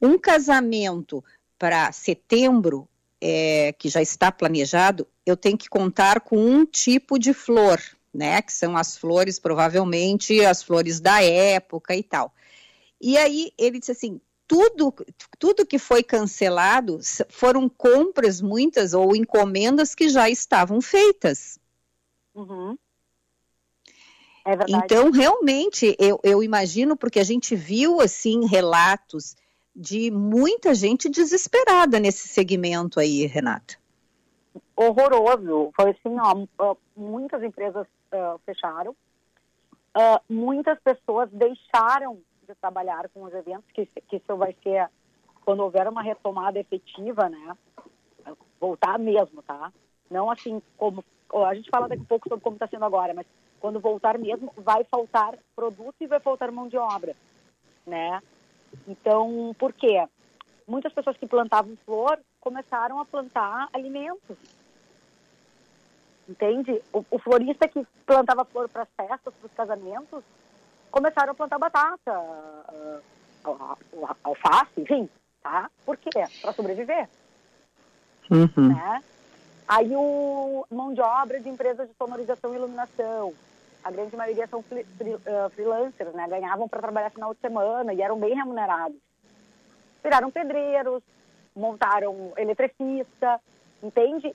[0.00, 1.22] um casamento
[1.58, 2.88] para setembro,
[3.20, 7.78] é, que já está planejado, eu tenho que contar com um tipo de flor,
[8.12, 8.40] né?
[8.40, 12.32] Que são as flores, provavelmente as flores da época e tal.
[13.00, 14.92] E aí ele disse assim: tudo,
[15.38, 16.98] tudo que foi cancelado
[17.28, 21.58] foram compras, muitas, ou encomendas que já estavam feitas.
[22.34, 22.76] Uhum.
[24.44, 29.36] É então, realmente, eu, eu imagino, porque a gente viu, assim, relatos
[29.74, 33.76] de muita gente desesperada nesse segmento aí, Renata.
[34.74, 35.70] Horroroso.
[35.76, 36.16] Foi assim,
[36.58, 43.86] ó, muitas empresas uh, fecharam, uh, muitas pessoas deixaram de trabalhar com os eventos, que,
[43.86, 44.88] que isso vai ser
[45.44, 47.56] quando houver uma retomada efetiva, né?
[48.60, 49.72] Voltar mesmo, tá?
[50.10, 51.04] Não assim como.
[51.46, 53.26] A gente fala daqui a pouco sobre como está sendo agora, mas
[53.60, 57.14] quando voltar mesmo, vai faltar produto e vai faltar mão de obra,
[57.86, 58.20] né?
[58.88, 60.04] Então, por quê?
[60.66, 64.36] Muitas pessoas que plantavam flor começaram a plantar alimentos.
[66.28, 66.80] Entende?
[66.92, 70.24] O, o florista que plantava flor para as festas, para os casamentos,
[70.90, 73.02] começaram a plantar batata, uh,
[74.22, 75.08] alface, enfim,
[75.42, 75.68] tá?
[75.84, 76.10] Por quê?
[76.40, 77.08] Para sobreviver.
[78.30, 78.68] Uhum.
[78.68, 79.02] Né?
[79.66, 83.34] Aí o mão de obra de empresas de sonorização e iluminação.
[83.82, 86.26] A grande maioria são uh, freelancers, né?
[86.28, 88.98] Ganhavam para trabalhar final de semana e eram bem remunerados.
[90.02, 91.02] Viraram pedreiros,
[91.56, 93.40] montaram eletricista,
[93.82, 94.34] entende?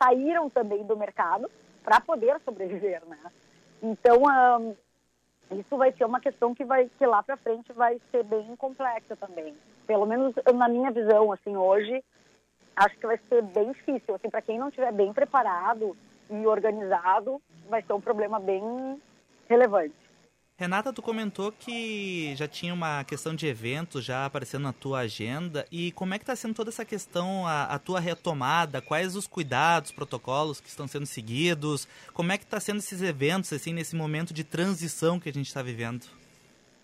[0.00, 1.50] Saíram também do mercado
[1.82, 3.18] para poder sobreviver, né?
[3.82, 4.22] Então,
[4.60, 4.76] um,
[5.58, 9.16] isso vai ser uma questão que vai que lá para frente vai ser bem complexa
[9.16, 9.54] também.
[9.86, 12.02] Pelo menos na minha visão, assim, hoje
[12.76, 15.96] acho que vai ser bem difícil, assim, para quem não estiver bem preparado
[16.30, 18.62] e organizado, vai ser um problema bem
[19.48, 19.94] relevante.
[20.56, 25.66] Renata, tu comentou que já tinha uma questão de eventos já aparecendo na tua agenda.
[25.70, 28.80] E como é que está sendo toda essa questão, a, a, tua retomada?
[28.80, 31.88] Quais os cuidados, protocolos que estão sendo seguidos?
[32.12, 35.48] Como é que está sendo esses eventos, assim, nesse momento de transição que a gente
[35.48, 36.06] está vivendo?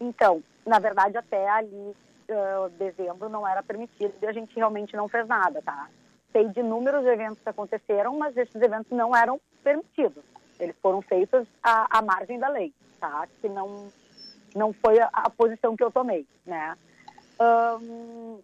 [0.01, 1.95] Então, na verdade, até ali,
[2.29, 5.89] uh, dezembro, não era permitido e a gente realmente não fez nada, tá?
[6.33, 10.25] Sei de inúmeros eventos que aconteceram, mas esses eventos não eram permitidos.
[10.59, 13.27] Eles foram feitos à, à margem da lei tá?
[13.41, 13.91] Que não,
[14.55, 16.77] não foi a, a posição que eu tomei, né?
[17.41, 18.39] Um,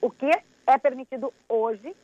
[0.00, 0.30] o que
[0.66, 1.94] é permitido hoje,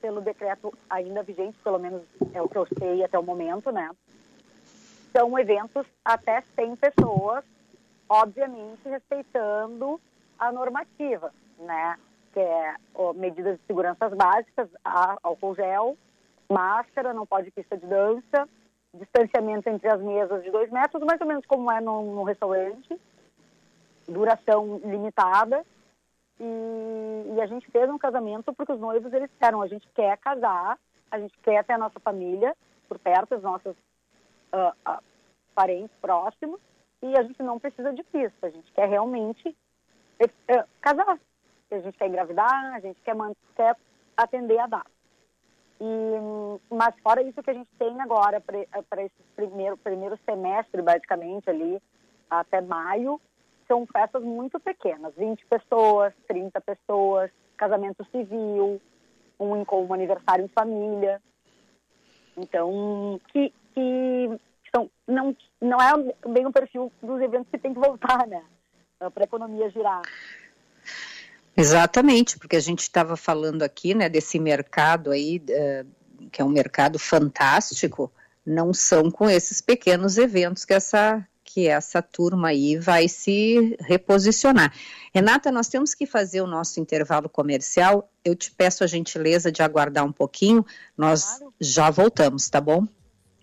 [0.00, 2.02] pelo decreto ainda vigente, pelo menos
[2.34, 3.88] é o que eu sei até o momento, né?
[5.16, 7.44] São eventos até 100 pessoas,
[8.08, 9.98] obviamente respeitando
[10.38, 11.96] a normativa, né?
[12.36, 15.96] Que é ó, medidas de segurança básicas, álcool gel,
[16.50, 18.46] máscara, não pode pista de dança,
[18.92, 23.00] distanciamento entre as mesas de dois metros, mais ou menos como é no restaurante,
[24.06, 25.64] duração limitada.
[26.38, 30.18] E, e, a gente fez um casamento porque os noivos eles disseram: a gente quer
[30.18, 30.78] casar,
[31.10, 32.54] a gente quer ter a nossa família
[32.86, 33.74] por perto, os nossos
[34.52, 35.02] uh, uh,
[35.54, 36.60] parentes próximos,
[37.02, 39.48] e a gente não precisa de pista, a gente quer realmente
[40.20, 41.18] uh, casar.
[41.70, 43.14] A gente quer engravidar, a gente quer,
[43.56, 43.76] quer
[44.16, 44.90] atender a data.
[45.80, 51.50] E, mas fora isso que a gente tem agora para esse primeiro, primeiro semestre, basicamente,
[51.50, 51.82] ali,
[52.30, 53.20] até maio,
[53.68, 58.80] são festas muito pequenas, 20 pessoas, 30 pessoas, casamento civil,
[59.38, 61.20] um, um aniversário em família.
[62.36, 64.40] Então, que, que
[64.74, 68.44] são, não, não é bem o perfil dos eventos que tem que voltar, né?
[68.98, 70.02] Para a economia girar.
[71.56, 76.50] Exatamente, porque a gente estava falando aqui, né, desse mercado aí, uh, que é um
[76.50, 78.12] mercado fantástico,
[78.44, 81.26] não são com esses pequenos eventos que essa
[81.56, 84.74] que essa turma aí vai se reposicionar.
[85.14, 88.10] Renata, nós temos que fazer o nosso intervalo comercial.
[88.22, 90.66] Eu te peço a gentileza de aguardar um pouquinho.
[90.94, 91.54] Nós claro.
[91.58, 92.86] já voltamos, tá bom?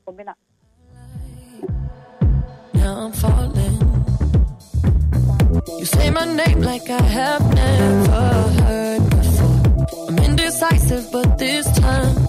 [0.06, 0.38] Combinado.
[5.68, 10.08] You say my name like I have never heard before.
[10.08, 12.28] I'm indecisive, but this time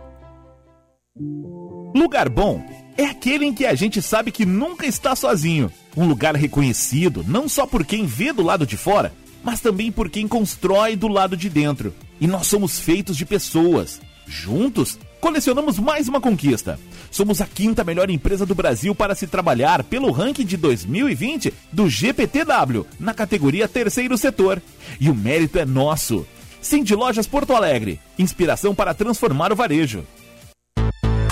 [1.95, 2.63] Lugar bom
[2.97, 5.71] é aquele em que a gente sabe que nunca está sozinho.
[5.95, 9.13] Um lugar reconhecido não só por quem vê do lado de fora,
[9.43, 11.93] mas também por quem constrói do lado de dentro.
[12.19, 14.01] E nós somos feitos de pessoas.
[14.27, 16.79] Juntos, colecionamos mais uma conquista.
[17.09, 21.89] Somos a quinta melhor empresa do Brasil para se trabalhar pelo ranking de 2020 do
[21.89, 24.61] GPTW, na categoria Terceiro Setor.
[24.99, 26.27] E o mérito é nosso.
[26.61, 30.03] Cindy Lojas Porto Alegre inspiração para transformar o varejo.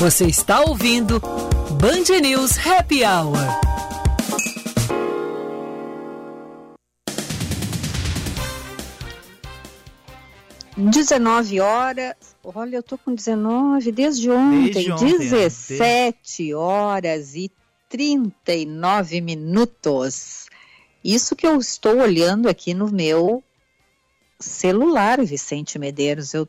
[0.00, 1.20] Você está ouvindo
[1.78, 3.36] Band News Happy Hour.
[10.90, 12.14] Dezenove horas.
[12.42, 14.72] Olha, eu tô com 19 desde ontem.
[14.72, 17.52] Desde ontem 17 horas e
[17.90, 20.46] 39 minutos.
[21.04, 23.44] Isso que eu estou olhando aqui no meu
[24.38, 26.32] celular, Vicente Medeiros.
[26.32, 26.48] Eu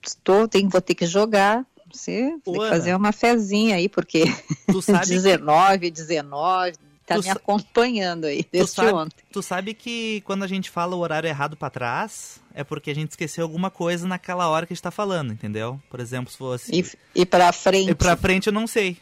[0.00, 1.66] estou, tenho, vou ter que jogar
[1.96, 4.24] você tem que fazer uma fezinha aí, porque
[4.66, 6.74] tu sabe 19, 19,
[7.06, 9.24] tá me acompanhando aí desde sabe, ontem.
[9.30, 12.94] Tu sabe que quando a gente fala o horário errado para trás, é porque a
[12.94, 15.80] gente esqueceu alguma coisa naquela hora que a gente tá falando, entendeu?
[15.90, 16.72] Por exemplo, se fosse...
[16.74, 17.90] E, e pra frente?
[17.90, 18.96] E pra frente eu não sei.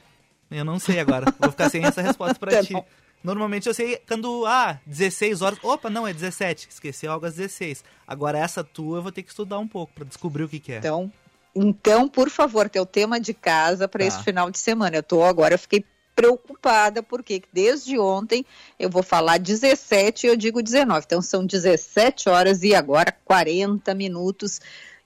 [0.50, 1.32] Eu não sei agora.
[1.38, 2.74] Vou ficar sem essa resposta pra tá ti.
[2.74, 2.84] Bom.
[3.22, 5.58] Normalmente eu sei quando, ah, 16 horas.
[5.62, 6.68] Opa, não, é 17.
[6.68, 7.84] Esqueci algo às 16.
[8.06, 10.72] Agora essa tua eu vou ter que estudar um pouco para descobrir o que, que
[10.72, 10.78] é.
[10.78, 11.12] Então,
[11.54, 14.06] então, por favor, teu tema de casa para tá.
[14.06, 14.96] esse final de semana.
[14.96, 15.84] Eu tô agora, eu fiquei
[16.14, 18.44] preocupada porque desde ontem
[18.78, 21.04] eu vou falar 17 e eu digo 19.
[21.06, 24.60] Então são 17 horas e agora 40 minutos.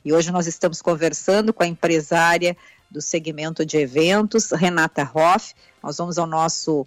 [0.05, 2.57] E hoje nós estamos conversando com a empresária
[2.91, 5.55] do segmento de eventos, Renata Hoff.
[5.83, 6.87] Nós vamos ao nosso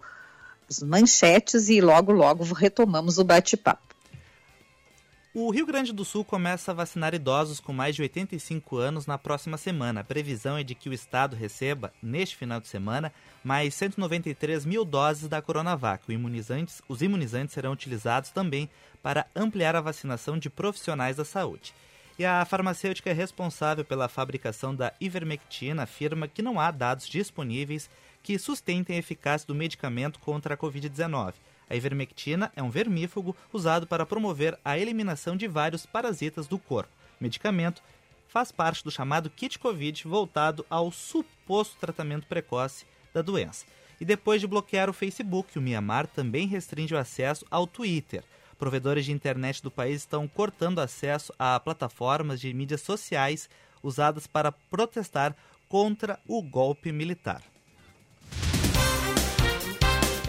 [0.83, 3.95] manchetes e logo logo retomamos o bate-papo.
[5.31, 9.15] O Rio Grande do Sul começa a vacinar idosos com mais de 85 anos na
[9.15, 10.01] próxima semana.
[10.01, 13.13] A previsão é de que o estado receba, neste final de semana,
[13.43, 16.11] mais 193 mil doses da Coronavac.
[16.11, 18.67] Imunizantes, os imunizantes serão utilizados também
[19.03, 21.75] para ampliar a vacinação de profissionais da saúde.
[22.17, 27.87] E a farmacêutica responsável pela fabricação da ivermectina afirma que não há dados disponíveis
[28.23, 31.35] que sustentem a eficácia do medicamento contra a Covid-19.
[31.69, 36.91] A ivermectina é um vermífugo usado para promover a eliminação de vários parasitas do corpo.
[37.19, 37.83] O medicamento
[38.27, 43.65] faz parte do chamado kit Covid voltado ao suposto tratamento precoce da doença.
[44.01, 48.23] E depois de bloquear o Facebook, o Mianmar também restringe o acesso ao Twitter.
[48.57, 53.49] Provedores de internet do país estão cortando acesso a plataformas de mídias sociais
[53.83, 55.35] usadas para protestar
[55.67, 57.43] contra o golpe militar.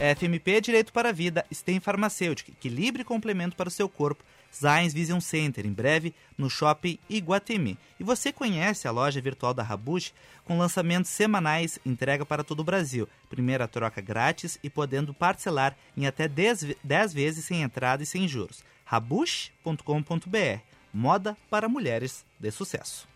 [0.00, 4.24] FMP é Direito para a Vida, STEM Farmacêutica, equilíbrio e complemento para o seu corpo.
[4.52, 7.78] Zines Vision Center, em breve no Shopping Iguatemi.
[8.00, 10.12] E você conhece a loja virtual da Rabush
[10.44, 13.06] com lançamentos semanais, entrega para todo o Brasil.
[13.28, 18.26] Primeira troca grátis e podendo parcelar em até 10, 10 vezes sem entrada e sem
[18.26, 18.64] juros.
[18.86, 20.60] rabush.com.br
[20.92, 23.06] Moda para mulheres de sucesso.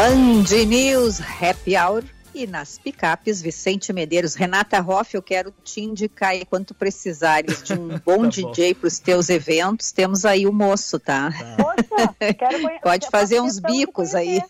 [0.00, 2.02] Band News Happy Hour
[2.34, 4.34] e nas picapes Vicente Medeiros.
[4.34, 8.86] Renata Hoff, eu quero te indicar aí quanto precisares de um bom tá DJ para
[8.86, 9.92] os teus eventos.
[9.92, 11.30] Temos aí o moço, tá?
[11.30, 11.56] tá.
[11.58, 14.40] Poxa, quero Pode fazer uns bicos aí.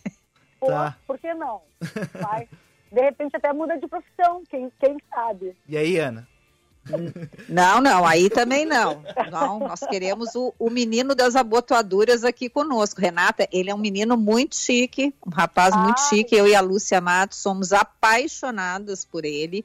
[0.60, 0.96] Pô, tá.
[1.04, 1.62] Por que não?
[2.14, 2.48] Vai.
[2.92, 5.56] De repente até muda de profissão, quem, quem sabe.
[5.68, 6.28] E aí, Ana?
[7.48, 9.02] Não, não, aí também não.
[9.30, 13.00] Não, nós queremos o, o, menino das abotoaduras aqui conosco.
[13.00, 15.84] Renata, ele é um menino muito chique, um rapaz Ai.
[15.84, 16.34] muito chique.
[16.34, 19.64] Eu e a Lúcia Matos somos apaixonadas por ele,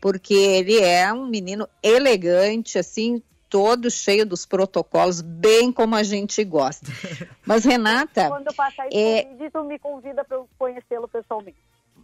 [0.00, 6.42] porque ele é um menino elegante, assim, todo cheio dos protocolos, bem como a gente
[6.44, 6.86] gosta.
[7.44, 8.28] Mas, Renata.
[8.28, 9.62] Quando passar esse é...
[9.64, 11.58] me convida para eu conhecê-lo pessoalmente.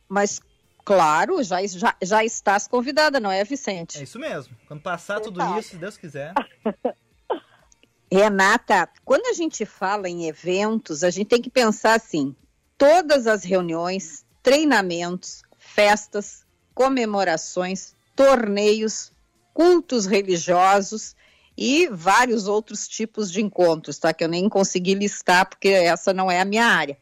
[0.08, 0.40] Mas
[0.86, 3.98] Claro, já, já, já estás convidada, não é, Vicente?
[3.98, 4.56] É isso mesmo.
[4.68, 6.32] Quando passar tudo isso, se Deus quiser.
[8.10, 12.36] Renata, quando a gente fala em eventos, a gente tem que pensar assim:
[12.78, 19.10] todas as reuniões, treinamentos, festas, comemorações, torneios,
[19.52, 21.16] cultos religiosos
[21.58, 24.14] e vários outros tipos de encontros, tá?
[24.14, 26.96] Que eu nem consegui listar porque essa não é a minha área.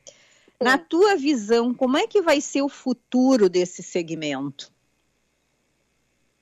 [0.61, 4.73] Na tua visão, como é que vai ser o futuro desse segmento?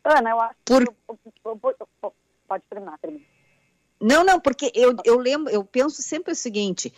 [0.04, 0.86] Ana, eu acho Por...
[0.86, 0.94] que.
[2.46, 3.24] Pode terminar, termina.
[4.00, 6.92] Não, não, porque eu, eu lembro, eu penso sempre o seguinte: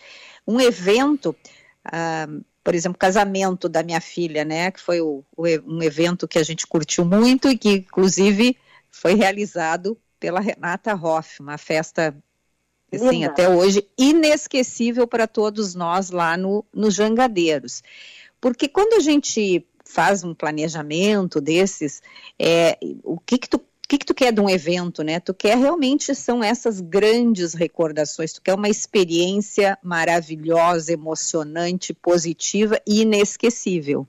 [0.46, 1.36] um evento,
[1.84, 2.26] ah,
[2.62, 4.70] por exemplo, casamento da minha filha, né?
[4.70, 8.56] Que foi o, o, um evento que a gente curtiu muito e que, inclusive,
[8.90, 12.16] foi realizado pela Renata Hoff, uma festa
[12.94, 17.82] assim, até hoje, inesquecível para todos nós lá no, no Jangadeiros.
[18.40, 22.02] Porque quando a gente faz um planejamento desses,
[22.38, 25.20] é, o que que tu o que, que tu quer de um evento, né?
[25.20, 33.02] Tu quer realmente são essas grandes recordações, tu quer uma experiência maravilhosa, emocionante, positiva e
[33.02, 34.08] inesquecível.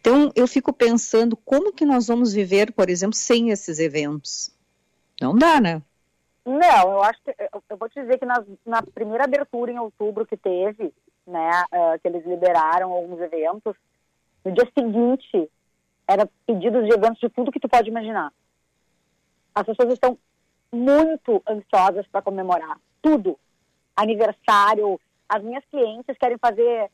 [0.00, 4.50] Então, eu fico pensando como que nós vamos viver, por exemplo, sem esses eventos.
[5.20, 5.82] Não dá, né?
[6.44, 7.34] Não, eu acho que
[7.70, 10.92] eu vou te dizer que na, na primeira abertura em outubro que teve,
[11.26, 13.74] né, uh, que eles liberaram alguns eventos,
[14.44, 15.50] no dia seguinte
[16.06, 18.30] era pedidos de eventos de tudo que tu pode imaginar.
[19.54, 20.18] As pessoas estão
[20.70, 23.38] muito ansiosas para comemorar tudo,
[23.96, 25.00] aniversário.
[25.28, 26.90] As minhas clientes querem fazer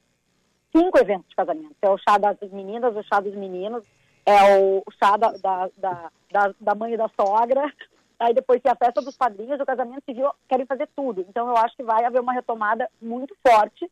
[0.74, 1.74] cinco eventos de casamento.
[1.82, 3.84] É o chá das meninas, o chá dos meninos,
[4.24, 7.72] é o chá da, da, da, da mãe e da sogra,
[8.20, 11.24] aí depois tem a festa dos padrinhos, o casamento civil, querem fazer tudo.
[11.28, 13.90] Então eu acho que vai haver uma retomada muito forte,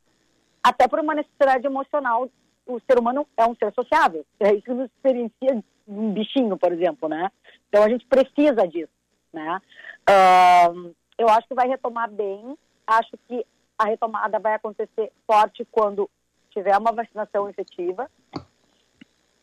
[0.62, 2.28] até por uma necessidade emocional.
[2.66, 6.70] O ser humano é um ser sociável, é isso que nos diferencia um bichinho, por
[6.70, 7.32] exemplo, né?
[7.68, 8.92] Então a gente precisa disso,
[9.32, 9.58] né?
[10.06, 13.46] Uh, eu acho que vai retomar bem, acho que
[13.78, 16.10] a retomada vai acontecer forte quando
[16.50, 18.10] tiver uma vacinação efetiva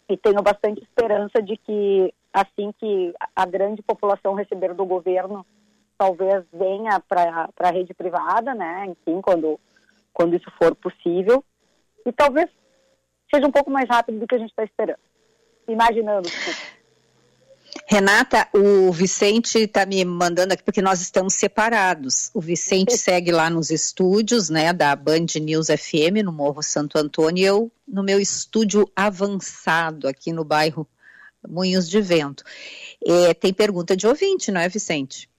[0.07, 5.45] e tenho bastante esperança de que assim que a grande população receber do governo,
[5.97, 8.87] talvez venha para a rede privada, né?
[8.87, 9.57] Enfim, quando,
[10.13, 11.41] quando isso for possível.
[12.05, 12.49] E talvez
[13.33, 14.99] seja um pouco mais rápido do que a gente está esperando.
[15.65, 16.29] Imaginando.
[17.87, 22.31] Renata, o Vicente está me mandando aqui porque nós estamos separados.
[22.33, 27.41] O Vicente segue lá nos estúdios, né, da Band News FM no Morro Santo Antônio.
[27.41, 30.85] E eu no meu estúdio avançado aqui no bairro
[31.49, 32.43] Moinhos de Vento.
[33.05, 35.29] É, tem pergunta de ouvinte, não é, Vicente?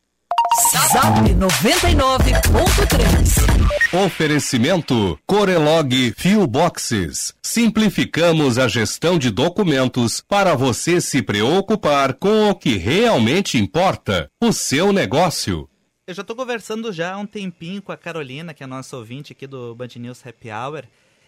[0.93, 7.35] Zap 99.3 Oferecimento Corelog Fio Boxes.
[7.43, 14.53] Simplificamos a gestão de documentos para você se preocupar com o que realmente importa, o
[14.53, 15.69] seu negócio.
[16.07, 18.97] Eu já estou conversando já há um tempinho com a Carolina, que é a nossa
[18.97, 20.85] ouvinte aqui do Band News Happy Hour,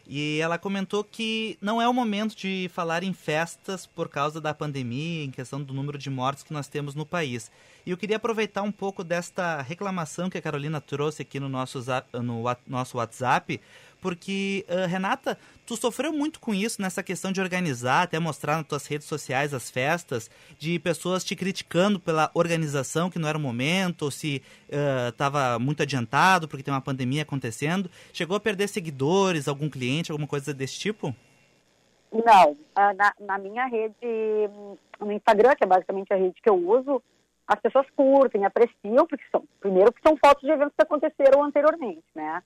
[0.09, 4.54] e ela comentou que não é o momento de falar em festas por causa da
[4.54, 7.50] pandemia, em questão do número de mortes que nós temos no país.
[7.84, 11.84] E eu queria aproveitar um pouco desta reclamação que a Carolina trouxe aqui no nosso,
[12.22, 13.61] no nosso WhatsApp,
[14.00, 15.38] porque, uh, Renata,
[15.69, 19.53] tu sofreu muito com isso nessa questão de organizar, até mostrar nas tuas redes sociais
[19.53, 24.43] as festas, de pessoas te criticando pela organização, que não era o momento, ou se
[25.11, 27.91] estava uh, muito adiantado porque tem uma pandemia acontecendo.
[28.14, 31.14] Chegou a perder seguidores, algum cliente, alguma coisa desse tipo?
[32.11, 32.53] Não.
[32.53, 33.95] Uh, na, na minha rede,
[34.99, 37.03] no Instagram, que é basicamente a rede que eu uso,
[37.47, 42.05] as pessoas curtem, apreciam, porque são, primeiro, porque são fotos de eventos que aconteceram anteriormente,
[42.14, 42.43] né?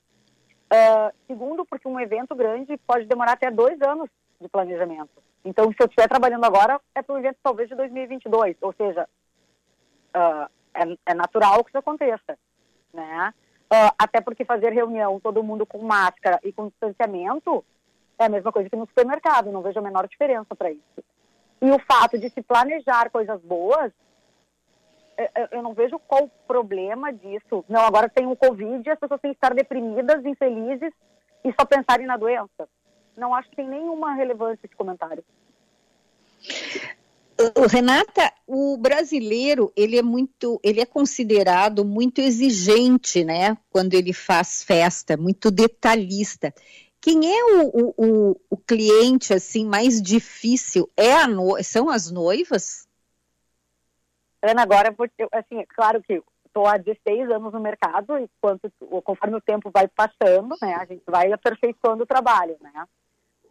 [0.73, 4.09] Uh, segundo, porque um evento grande pode demorar até dois anos
[4.41, 5.11] de planejamento.
[5.45, 8.57] Então, se eu estiver trabalhando agora, é para o evento talvez de 2022.
[8.59, 9.07] Ou seja,
[10.15, 12.39] uh, é, é, natural que isso aconteça,
[12.91, 13.31] né?
[13.71, 17.63] Uh, até porque fazer reunião, todo mundo com máscara e com distanciamento,
[18.17, 19.51] é a mesma coisa que no supermercado.
[19.51, 21.03] Não vejo a menor diferença para isso.
[21.61, 23.91] E o fato de se planejar coisas boas
[25.51, 27.63] eu não vejo qual o problema disso.
[27.67, 30.91] Não, agora tem o Covid, as pessoas têm que estar deprimidas, infelizes
[31.43, 32.67] e só pensarem na doença.
[33.15, 35.23] Não acho que tem nenhuma relevância esse comentário.
[37.69, 43.57] Renata, o brasileiro ele é muito, ele é considerado muito exigente, né?
[43.69, 46.53] Quando ele faz festa, muito detalhista.
[47.01, 50.89] Quem é o, o, o cliente assim mais difícil?
[50.95, 51.61] É no...
[51.63, 52.87] são as noivas?
[54.43, 54.93] Ana, agora,
[55.31, 58.69] assim, é claro que estou há 16 anos no mercado e quanto,
[59.03, 62.85] conforme o tempo vai passando, né, a gente vai aperfeiçoando o trabalho, né.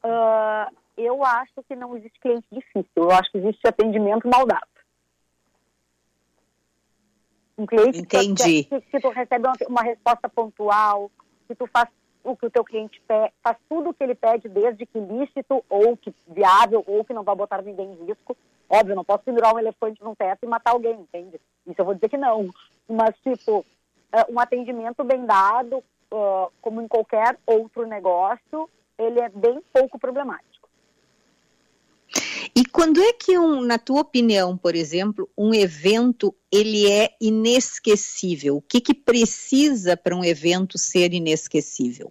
[0.05, 4.67] Uh, eu acho que não existe cliente difícil, eu acho que existe atendimento mal dado.
[7.57, 8.65] Um cliente Entendi.
[8.65, 11.11] Que, que, tu recebe uma, uma, resposta pontual,
[11.49, 11.89] que tu faz
[12.23, 15.65] o que o teu cliente pede, faz tudo o que ele pede, desde que lícito
[15.71, 18.37] ou que viável ou que não vai botar ninguém em risco,
[18.75, 21.39] Óbvio, não posso pendurar um elefante num teto e matar alguém, entende?
[21.67, 22.49] Isso eu vou dizer que não.
[22.89, 23.67] Mas, tipo,
[24.11, 25.85] é, um atendimento bem dado,
[26.63, 28.69] como em qualquer outro negócio,
[28.99, 30.69] ele é bem pouco problemático.
[32.57, 38.57] E quando é que, um, na tua opinião, por exemplo, um evento ele é inesquecível?
[38.57, 42.11] O que, que precisa para um evento ser inesquecível?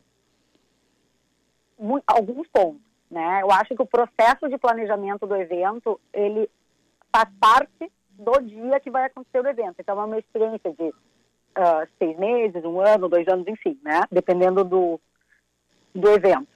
[2.06, 2.91] Alguns pontos.
[3.12, 3.42] Né?
[3.42, 6.50] Eu acho que o processo de planejamento do evento, ele
[7.14, 9.76] faz parte do dia que vai acontecer o evento.
[9.80, 14.04] Então, é uma experiência de uh, seis meses, um ano, dois anos, enfim, né?
[14.10, 14.98] Dependendo do,
[15.94, 16.48] do evento.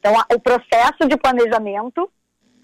[0.00, 2.10] Então, a, o processo de planejamento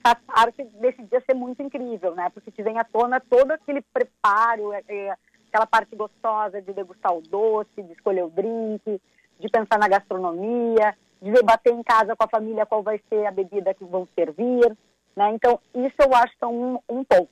[0.05, 2.31] faz parte desse dia ser muito incrível, né?
[2.31, 5.17] Porque te vem à tona todo aquele preparo, é, é,
[5.49, 9.01] aquela parte gostosa de degustar o doce, de escolher o drink,
[9.39, 10.97] de pensar na gastronomia,
[11.31, 14.77] debater em casa com a família qual vai ser a bebida que vão servir.
[15.15, 15.31] Né?
[15.35, 17.29] Então, isso eu acho que é um, um ponto.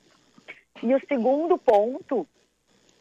[0.82, 2.26] E o segundo ponto,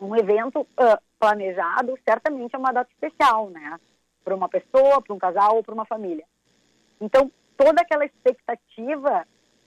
[0.01, 3.79] um evento uh, planejado, certamente é uma data especial, né?
[4.23, 6.25] Para uma pessoa, para um casal ou para uma família.
[6.99, 9.25] Então, toda aquela expectativa,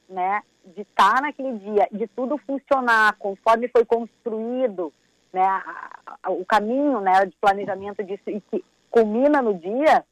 [0.08, 4.92] né, de estar tá naquele dia, de tudo funcionar conforme foi construído,
[5.32, 5.90] né, a,
[6.22, 10.04] a, o caminho, né, de planejamento disso e que culmina no dia,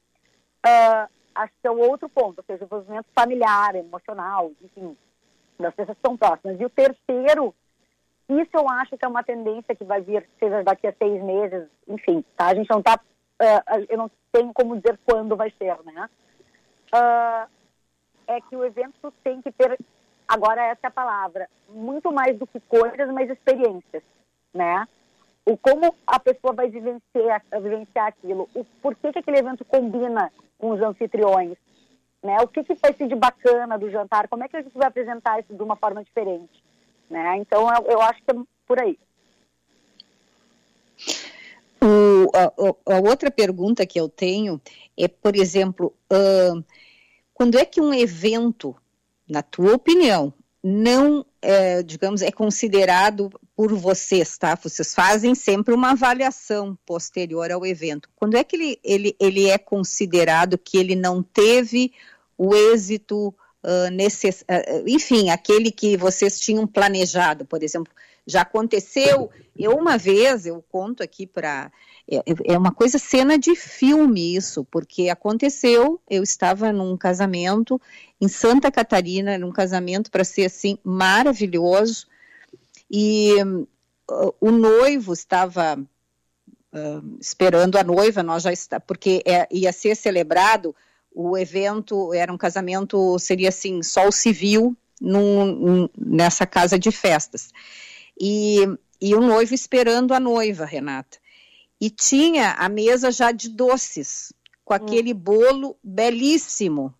[0.67, 4.97] uh, acho que é o outro ponto, ou seja, o envolvimento familiar, emocional, enfim,
[5.59, 6.61] das pessoas que estão próximas.
[6.61, 7.55] E o terceiro,
[8.29, 11.69] isso eu acho que é uma tendência que vai vir, seja daqui a seis meses,
[11.89, 12.47] enfim, tá?
[12.47, 16.09] A gente não está, uh, eu não tenho como dizer quando vai ser, né?
[16.93, 17.51] Uh,
[18.27, 19.79] é que o evento tem que ter,
[20.27, 24.03] agora essa é a palavra, muito mais do que coisas, mas experiências,
[24.55, 24.87] né?
[25.51, 30.71] O como a pessoa vai vivenciar, vivenciar aquilo, o porquê que aquele evento combina com
[30.71, 31.59] os anfitriões,
[32.23, 32.37] né?
[32.41, 34.29] O que, que vai ser de bacana do jantar?
[34.29, 36.63] Como é que a gente vai apresentar isso de uma forma diferente,
[37.11, 37.37] né?
[37.39, 38.35] Então eu, eu acho que é
[38.65, 38.97] por aí.
[41.83, 44.61] O, a, a, outra pergunta que eu tenho
[44.97, 46.65] é, por exemplo, uh,
[47.35, 48.77] quando é que um evento,
[49.29, 50.33] na tua opinião,
[50.63, 54.55] não, é, digamos, é considerado por vocês, tá?
[54.55, 58.11] Vocês fazem sempre uma avaliação posterior ao evento.
[58.15, 61.93] Quando é que ele, ele, ele é considerado que ele não teve
[62.37, 63.35] o êxito uh.
[63.65, 67.93] Uh, enfim, aquele que vocês tinham planejado, por exemplo,
[68.27, 69.31] já aconteceu.
[69.57, 71.71] Eu uma vez, eu conto aqui para
[72.11, 77.81] é, é uma coisa cena de filme isso, porque aconteceu, eu estava num casamento
[78.21, 82.09] em Santa Catarina, num casamento para ser assim maravilhoso,
[82.91, 89.73] e uh, o noivo estava uh, esperando a noiva, nós já está, porque é, ia
[89.73, 90.75] ser celebrado
[91.13, 97.51] o evento, era um casamento, seria assim, só o civil num, nessa casa de festas.
[98.21, 98.61] E,
[99.01, 101.19] e o noivo esperando a noiva, Renata.
[101.81, 104.33] E tinha a mesa já de doces,
[104.65, 105.19] com aquele hum.
[105.19, 106.95] bolo belíssimo.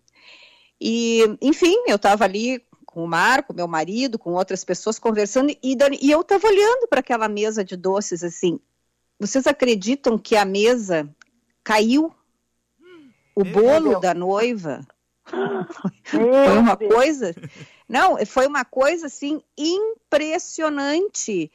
[0.81, 5.77] E, enfim, eu estava ali com o Marco, meu marido, com outras pessoas conversando, e,
[6.01, 8.59] e eu estava olhando para aquela mesa de doces assim.
[9.19, 11.09] Vocês acreditam que a mesa
[11.63, 12.13] caiu?
[13.35, 14.85] O bolo da noiva?
[16.05, 17.35] foi uma coisa.
[17.89, 21.51] Não, foi uma coisa assim impressionante.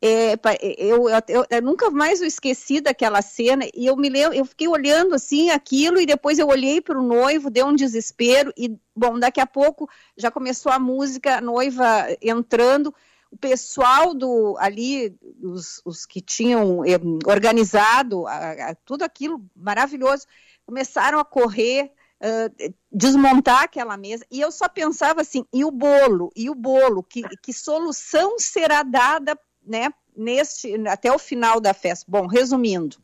[0.00, 0.34] É,
[0.78, 3.64] eu, eu, eu, nunca mais eu esqueci daquela cena.
[3.74, 7.02] E eu me lembro, eu fiquei olhando assim aquilo e depois eu olhei para o
[7.02, 12.06] noivo, deu um desespero e bom, daqui a pouco já começou a música, a noiva
[12.22, 12.94] entrando,
[13.30, 20.26] o pessoal do ali, os, os que tinham eh, organizado a, a, tudo aquilo maravilhoso,
[20.64, 24.26] começaram a correr Uh, desmontar aquela mesa.
[24.28, 28.82] E eu só pensava assim e o bolo e o bolo que, que solução será
[28.82, 29.38] dada
[29.68, 32.04] né, neste, até o final da festa.
[32.08, 32.96] Bom, resumindo,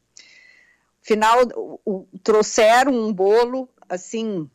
[1.00, 4.50] final o, o, trouxeram um bolo assim,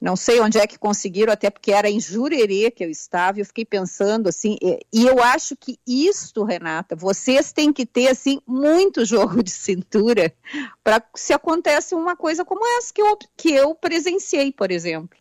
[0.00, 3.40] não sei onde é que conseguiram, até porque era em Jurerê que eu estava, e
[3.40, 8.08] eu fiquei pensando assim, e, e eu acho que isto, Renata, vocês têm que ter
[8.08, 10.34] assim muito jogo de cintura
[10.82, 15.16] para se acontece uma coisa como essa que eu, que eu presenciei, por exemplo.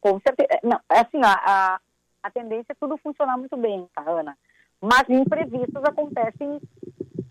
[0.00, 0.60] Com certeza.
[0.62, 1.80] Não, é assim, a,
[2.22, 4.36] a tendência é tudo funcionar muito bem, tá, Ana?
[4.84, 6.60] Mas imprevistos acontecem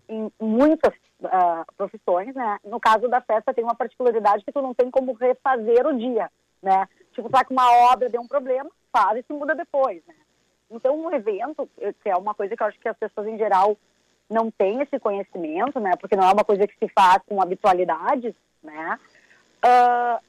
[0.08, 2.58] em muitas uh, profissões, né?
[2.64, 6.28] No caso da festa tem uma particularidade que tu não tem como refazer o dia,
[6.60, 6.88] né?
[7.12, 10.16] Tipo, tá com uma obra, deu um problema, faz e se muda depois, né?
[10.68, 11.70] Então, um evento,
[12.02, 13.78] que é uma coisa que eu acho que as pessoas em geral
[14.28, 15.92] não têm esse conhecimento, né?
[16.00, 18.34] Porque não é uma coisa que se faz com habitualidade,
[18.64, 18.98] né?
[19.64, 20.24] Uh,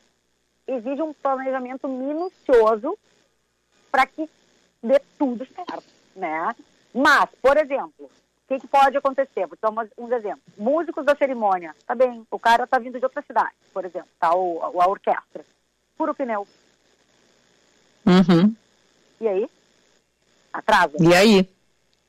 [0.67, 2.95] exige um planejamento minucioso
[3.91, 4.30] para que
[4.84, 6.55] dê tudo certo, né?
[6.96, 9.46] Mas, por exemplo, o que, que, pode acontecer?
[9.48, 10.58] Vou tomar uns exemplos.
[10.58, 14.34] Músicos da cerimônia, tá bem, o cara tá vindo de outra cidade, por exemplo, tá?
[14.34, 15.43] O, a orquestra.
[15.98, 16.48] Fura o pneu.
[18.06, 18.56] Uhum.
[19.20, 19.50] E aí?
[20.54, 20.96] Atrasa.
[20.98, 21.50] E aí?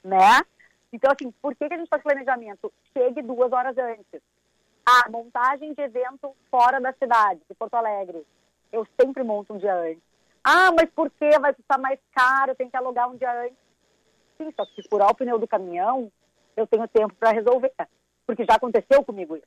[0.05, 0.45] Né?
[0.93, 2.73] Então, assim, por que, que a gente faz planejamento?
[2.97, 4.23] Chegue duas horas antes.
[4.85, 8.25] Ah, montagem de evento fora da cidade, de Porto Alegre.
[8.71, 10.03] Eu sempre monto um dia antes.
[10.45, 12.55] Ah, mas por que vai custar mais caro?
[12.55, 13.66] Tem que alugar um dia antes
[14.37, 16.11] sim, só que se furar o pneu do caminhão,
[16.57, 17.73] eu tenho tempo para resolver.
[18.27, 19.47] Porque já aconteceu comigo isso.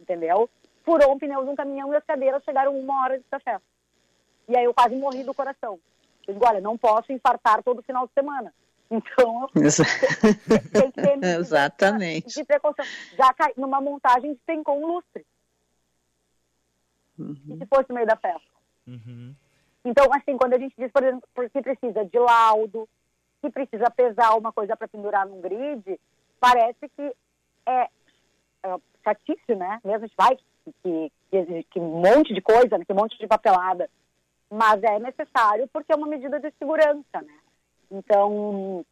[0.00, 0.48] Entendeu?
[0.84, 3.60] Furou um pneu de um caminhão e as cadeiras chegaram uma hora de café.
[4.48, 5.78] E aí eu quase morri do coração.
[6.26, 8.52] Eu digo, olha, não posso infartar todo final de semana.
[8.90, 12.34] Então, tem que ter Exatamente.
[12.34, 12.86] de precaução.
[13.18, 15.26] Já cai numa montagem tem com um lustre.
[17.18, 17.36] Uhum.
[17.50, 18.48] E se fosse no meio da festa?
[18.86, 19.34] Uhum.
[19.84, 22.88] Então, assim, quando a gente diz, por exemplo, que precisa de laudo,
[23.40, 25.98] que precisa pesar uma coisa para pendurar num grid,
[26.40, 27.12] parece que
[27.66, 27.88] é,
[28.62, 29.80] é chatice, né?
[29.84, 30.36] Mesmo a gente vai
[30.82, 32.84] que, que, que, um monte de coisa, né?
[32.84, 33.88] que um monte de papelada,
[34.50, 37.38] mas é necessário porque é uma medida de segurança, né?
[37.90, 38.84] Então,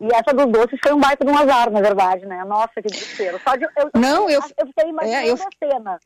[0.00, 2.44] e essa dos doces foi um baita de um azar, na verdade, né?
[2.44, 3.40] Nossa, que desespero.
[3.40, 6.00] Só de, eu, Não, eu, eu fiquei imaginando é, eu, a cena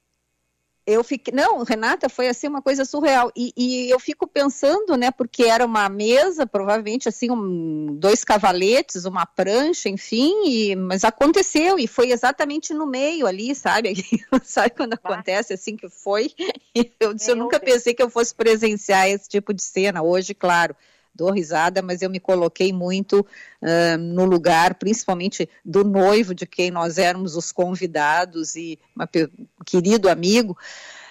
[0.87, 1.33] eu fiquei.
[1.33, 3.31] Não, Renata, foi assim uma coisa surreal.
[3.37, 9.05] E, e, eu fico pensando, né, porque era uma mesa, provavelmente assim, um, dois cavaletes,
[9.05, 13.95] uma prancha, enfim, e, mas aconteceu e foi exatamente no meio ali, sabe?
[14.43, 16.31] sabe quando acontece assim que foi?
[16.99, 20.03] Eu, disse, eu nunca pensei que eu fosse presenciar esse tipo de cena.
[20.03, 20.75] Hoje, claro,
[21.15, 26.71] dou risada, mas eu me coloquei muito uh, no lugar, principalmente do noivo, de quem
[26.71, 30.57] nós éramos os convidados e um querido amigo.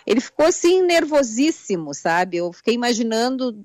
[0.06, 2.38] Ele ficou assim nervosíssimo, sabe?
[2.38, 3.64] Eu fiquei imaginando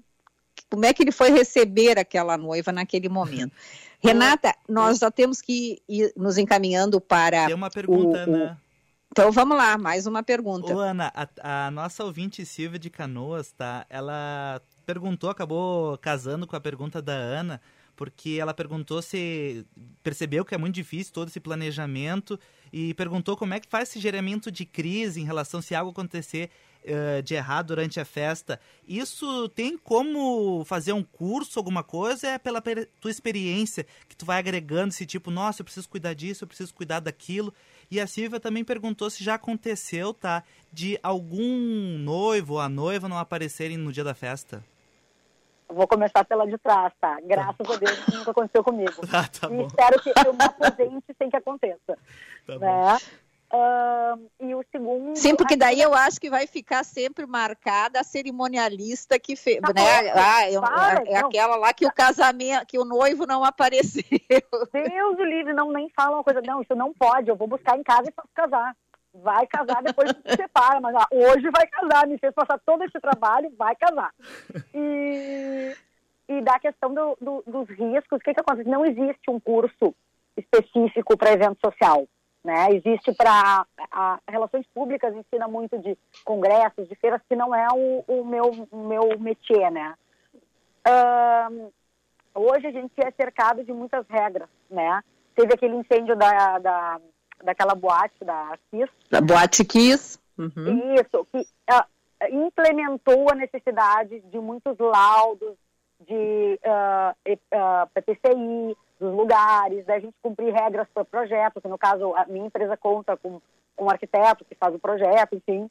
[0.70, 3.52] como é que ele foi receber aquela noiva naquele momento.
[3.98, 7.46] Renata, nós já temos que ir nos encaminhando para.
[7.46, 8.60] Tem uma pergunta, o, Ana.
[9.10, 10.74] Então vamos lá, mais uma pergunta.
[10.74, 13.86] Ô, Ana, a, a, nossa ouvinte Silvia de Canoas, tá?
[13.88, 17.60] Ela perguntou, acabou casando com a pergunta da Ana,
[17.96, 19.66] porque ela perguntou se
[20.02, 22.38] percebeu que é muito difícil todo esse planejamento
[22.72, 26.50] e perguntou como é que faz esse gerenciamento de crise em relação se algo acontecer
[26.84, 28.60] uh, de errado durante a festa.
[28.86, 32.28] Isso tem como fazer um curso, alguma coisa?
[32.28, 32.62] É pela
[33.00, 36.74] tua experiência que tu vai agregando esse tipo, nossa, eu preciso cuidar disso, eu preciso
[36.74, 37.52] cuidar daquilo.
[37.90, 43.08] E a Silvia também perguntou se já aconteceu, tá, de algum noivo ou a noiva
[43.08, 44.62] não aparecerem no dia da festa.
[45.68, 47.18] Vou começar pela de trás, tá?
[47.24, 48.92] Graças tá a Deus isso nunca aconteceu comigo.
[49.12, 51.98] Ah, tá e espero que eu me aposente sem que aconteça.
[52.46, 52.98] Tá né?
[53.52, 55.16] Uh, e o segundo.
[55.16, 59.60] Sim, porque daí eu acho que vai ficar sempre marcada a cerimonialista que fez.
[59.60, 60.10] Tá né?
[60.14, 61.28] Ah, eu, para, é não.
[61.28, 64.02] aquela lá que o casamento, que o noivo não apareceu.
[64.72, 66.42] Deus do livre, não nem fala uma coisa.
[66.44, 67.28] Não, isso não pode.
[67.28, 68.74] Eu vou buscar em casa e posso casar.
[69.22, 73.00] Vai casar, depois se separa, mas ah, hoje vai casar, me fez passar todo esse
[73.00, 74.12] trabalho, vai casar.
[74.74, 75.45] E
[76.46, 78.68] da questão do, do, dos riscos, o que, que acontece?
[78.68, 79.94] Não existe um curso
[80.36, 82.06] específico para evento social
[82.46, 82.68] né?
[82.70, 83.66] Existe para
[84.28, 88.86] relações públicas ensina muito de congressos, de feiras que não é o, o meu o
[88.86, 89.94] meu métier, né?
[90.86, 91.72] Uh,
[92.32, 95.02] hoje a gente é cercado de muitas regras, né?
[95.34, 97.00] Teve aquele incêndio da, da
[97.42, 98.90] daquela boate da Kiss.
[99.10, 100.18] Da boate Kiss.
[100.38, 100.94] Uhum.
[100.94, 101.86] Isso, que uh,
[102.30, 105.56] implementou a necessidade de muitos laudos
[106.00, 112.14] de uh, uh, PPCI, dos lugares, da gente cumprir regras para projeto, que no caso
[112.14, 113.40] a minha empresa conta com,
[113.74, 115.70] com um arquiteto que faz o projeto, enfim.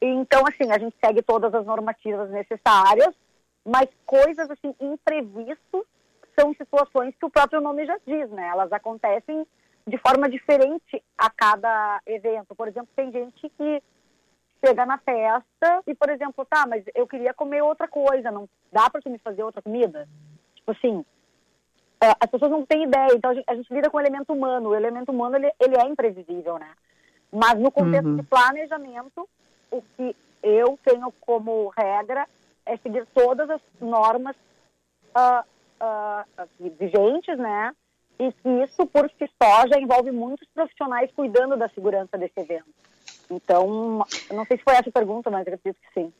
[0.00, 3.14] Então, assim, a gente segue todas as normativas necessárias,
[3.64, 5.82] mas coisas, assim, imprevistas
[6.38, 8.48] são situações que o próprio nome já diz, né?
[8.48, 9.46] Elas acontecem
[9.86, 12.54] de forma diferente a cada evento.
[12.54, 13.82] Por exemplo, tem gente que
[14.64, 18.88] chega na festa e, por exemplo, tá, mas eu queria comer outra coisa, não dá
[18.88, 20.08] para tu me fazer outra comida?
[20.54, 21.04] Tipo assim,
[22.00, 23.14] é, as pessoas não têm ideia.
[23.14, 24.70] Então a gente, a gente, lida com o elemento humano.
[24.70, 26.70] O elemento humano ele, ele é imprevisível, né?
[27.32, 28.16] Mas no contexto uhum.
[28.16, 29.28] de planejamento,
[29.70, 32.26] o que eu tenho como regra
[32.66, 34.36] é seguir todas as normas
[35.16, 35.44] uh,
[35.80, 36.48] uh,
[36.78, 37.74] vigentes, né?
[38.18, 42.72] E que isso por si só já envolve muitos profissionais cuidando da segurança desse evento.
[43.30, 46.12] Então, não sei se foi essa a pergunta, mas acredito que sim.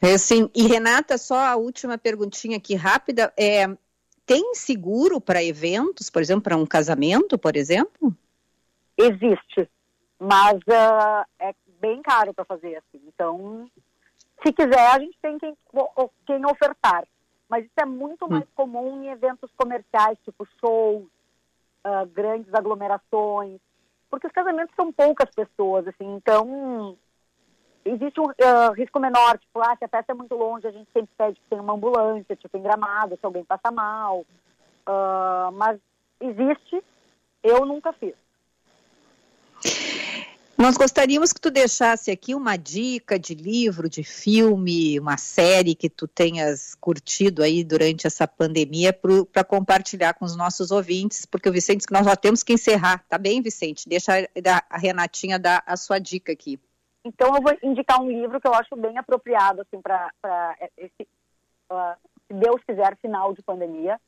[0.00, 0.50] É, sim.
[0.54, 3.32] E Renata, só a última perguntinha aqui rápida.
[3.36, 3.66] É,
[4.26, 8.14] tem seguro para eventos, por exemplo, para um casamento, por exemplo?
[8.96, 9.68] Existe,
[10.18, 13.02] mas uh, é bem caro para fazer assim.
[13.06, 13.68] Então,
[14.42, 15.56] se quiser, a gente tem quem,
[16.26, 17.04] quem ofertar.
[17.48, 18.48] Mas isso é muito mais hum.
[18.54, 21.04] comum em eventos comerciais, tipo shows,
[21.84, 23.60] uh, grandes aglomerações,
[24.14, 26.14] porque os casamentos são poucas pessoas, assim.
[26.14, 26.96] Então,
[27.84, 30.88] existe um uh, risco menor, tipo, ah, se a festa é muito longe, a gente
[30.92, 34.20] sempre pede que tenha uma ambulância, tipo, em gramado, se alguém passa mal.
[34.86, 35.80] Uh, mas
[36.20, 36.80] existe,
[37.42, 38.14] eu nunca fiz.
[40.56, 45.90] Nós gostaríamos que tu deixasse aqui uma dica de livro, de filme, uma série que
[45.90, 48.92] tu tenhas curtido aí durante essa pandemia
[49.32, 53.04] para compartilhar com os nossos ouvintes, porque o Vicente que nós já temos que encerrar,
[53.08, 53.88] tá bem, Vicente?
[53.88, 54.12] Deixa
[54.70, 56.58] a Renatinha dar a sua dica aqui.
[57.04, 60.10] Então eu vou indicar um livro que eu acho bem apropriado assim para
[60.76, 61.02] esse,
[61.70, 61.96] uh,
[62.28, 64.00] se Deus quiser, final de pandemia.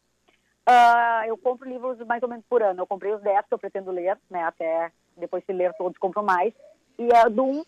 [0.69, 2.83] Uh, eu compro livros mais ou menos por ano.
[2.83, 4.45] Eu comprei os 10 que eu pretendo ler, né?
[4.45, 6.53] Até depois se ler todos, compro mais.
[6.99, 7.65] E é de um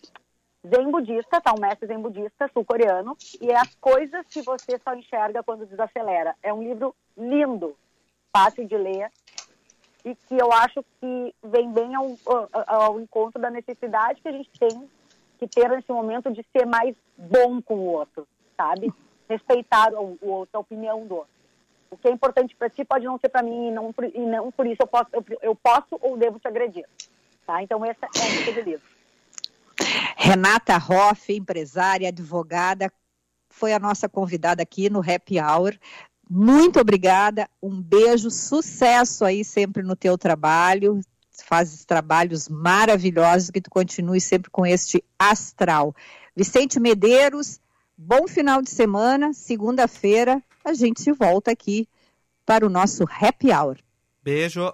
[0.67, 1.53] zen budista, tá?
[1.57, 3.17] Um mestre zen budista sul-coreano.
[3.41, 6.35] E é As Coisas que Você Só Enxerga Quando Desacelera.
[6.41, 7.75] É um livro lindo,
[8.31, 9.11] fácil de ler.
[10.05, 14.31] E que eu acho que vem bem ao, ao, ao encontro da necessidade que a
[14.31, 14.89] gente tem
[15.39, 18.27] que ter nesse momento de ser mais bom com o outro,
[18.57, 18.93] sabe?
[19.29, 21.31] Respeitar o, o outro, a opinião do outro.
[21.89, 24.51] O que é importante para ti pode não ser para mim e não, e não
[24.51, 26.85] por isso eu posso, eu, eu, posso ou devo te agredir,
[27.49, 27.63] tá?
[27.63, 28.87] Então essa é a dica do livro.
[30.15, 32.91] Renata Hoff, empresária, advogada,
[33.49, 35.75] foi a nossa convidada aqui no Happy Hour.
[36.29, 41.01] Muito obrigada, um beijo, sucesso aí sempre no teu trabalho
[41.41, 45.95] fazes trabalhos maravilhosos, que tu continue sempre com este astral.
[46.35, 47.59] Vicente Medeiros,
[47.97, 49.33] bom final de semana.
[49.33, 51.87] Segunda-feira a gente se volta aqui
[52.45, 53.77] para o nosso Happy Hour.
[54.21, 54.73] Beijo.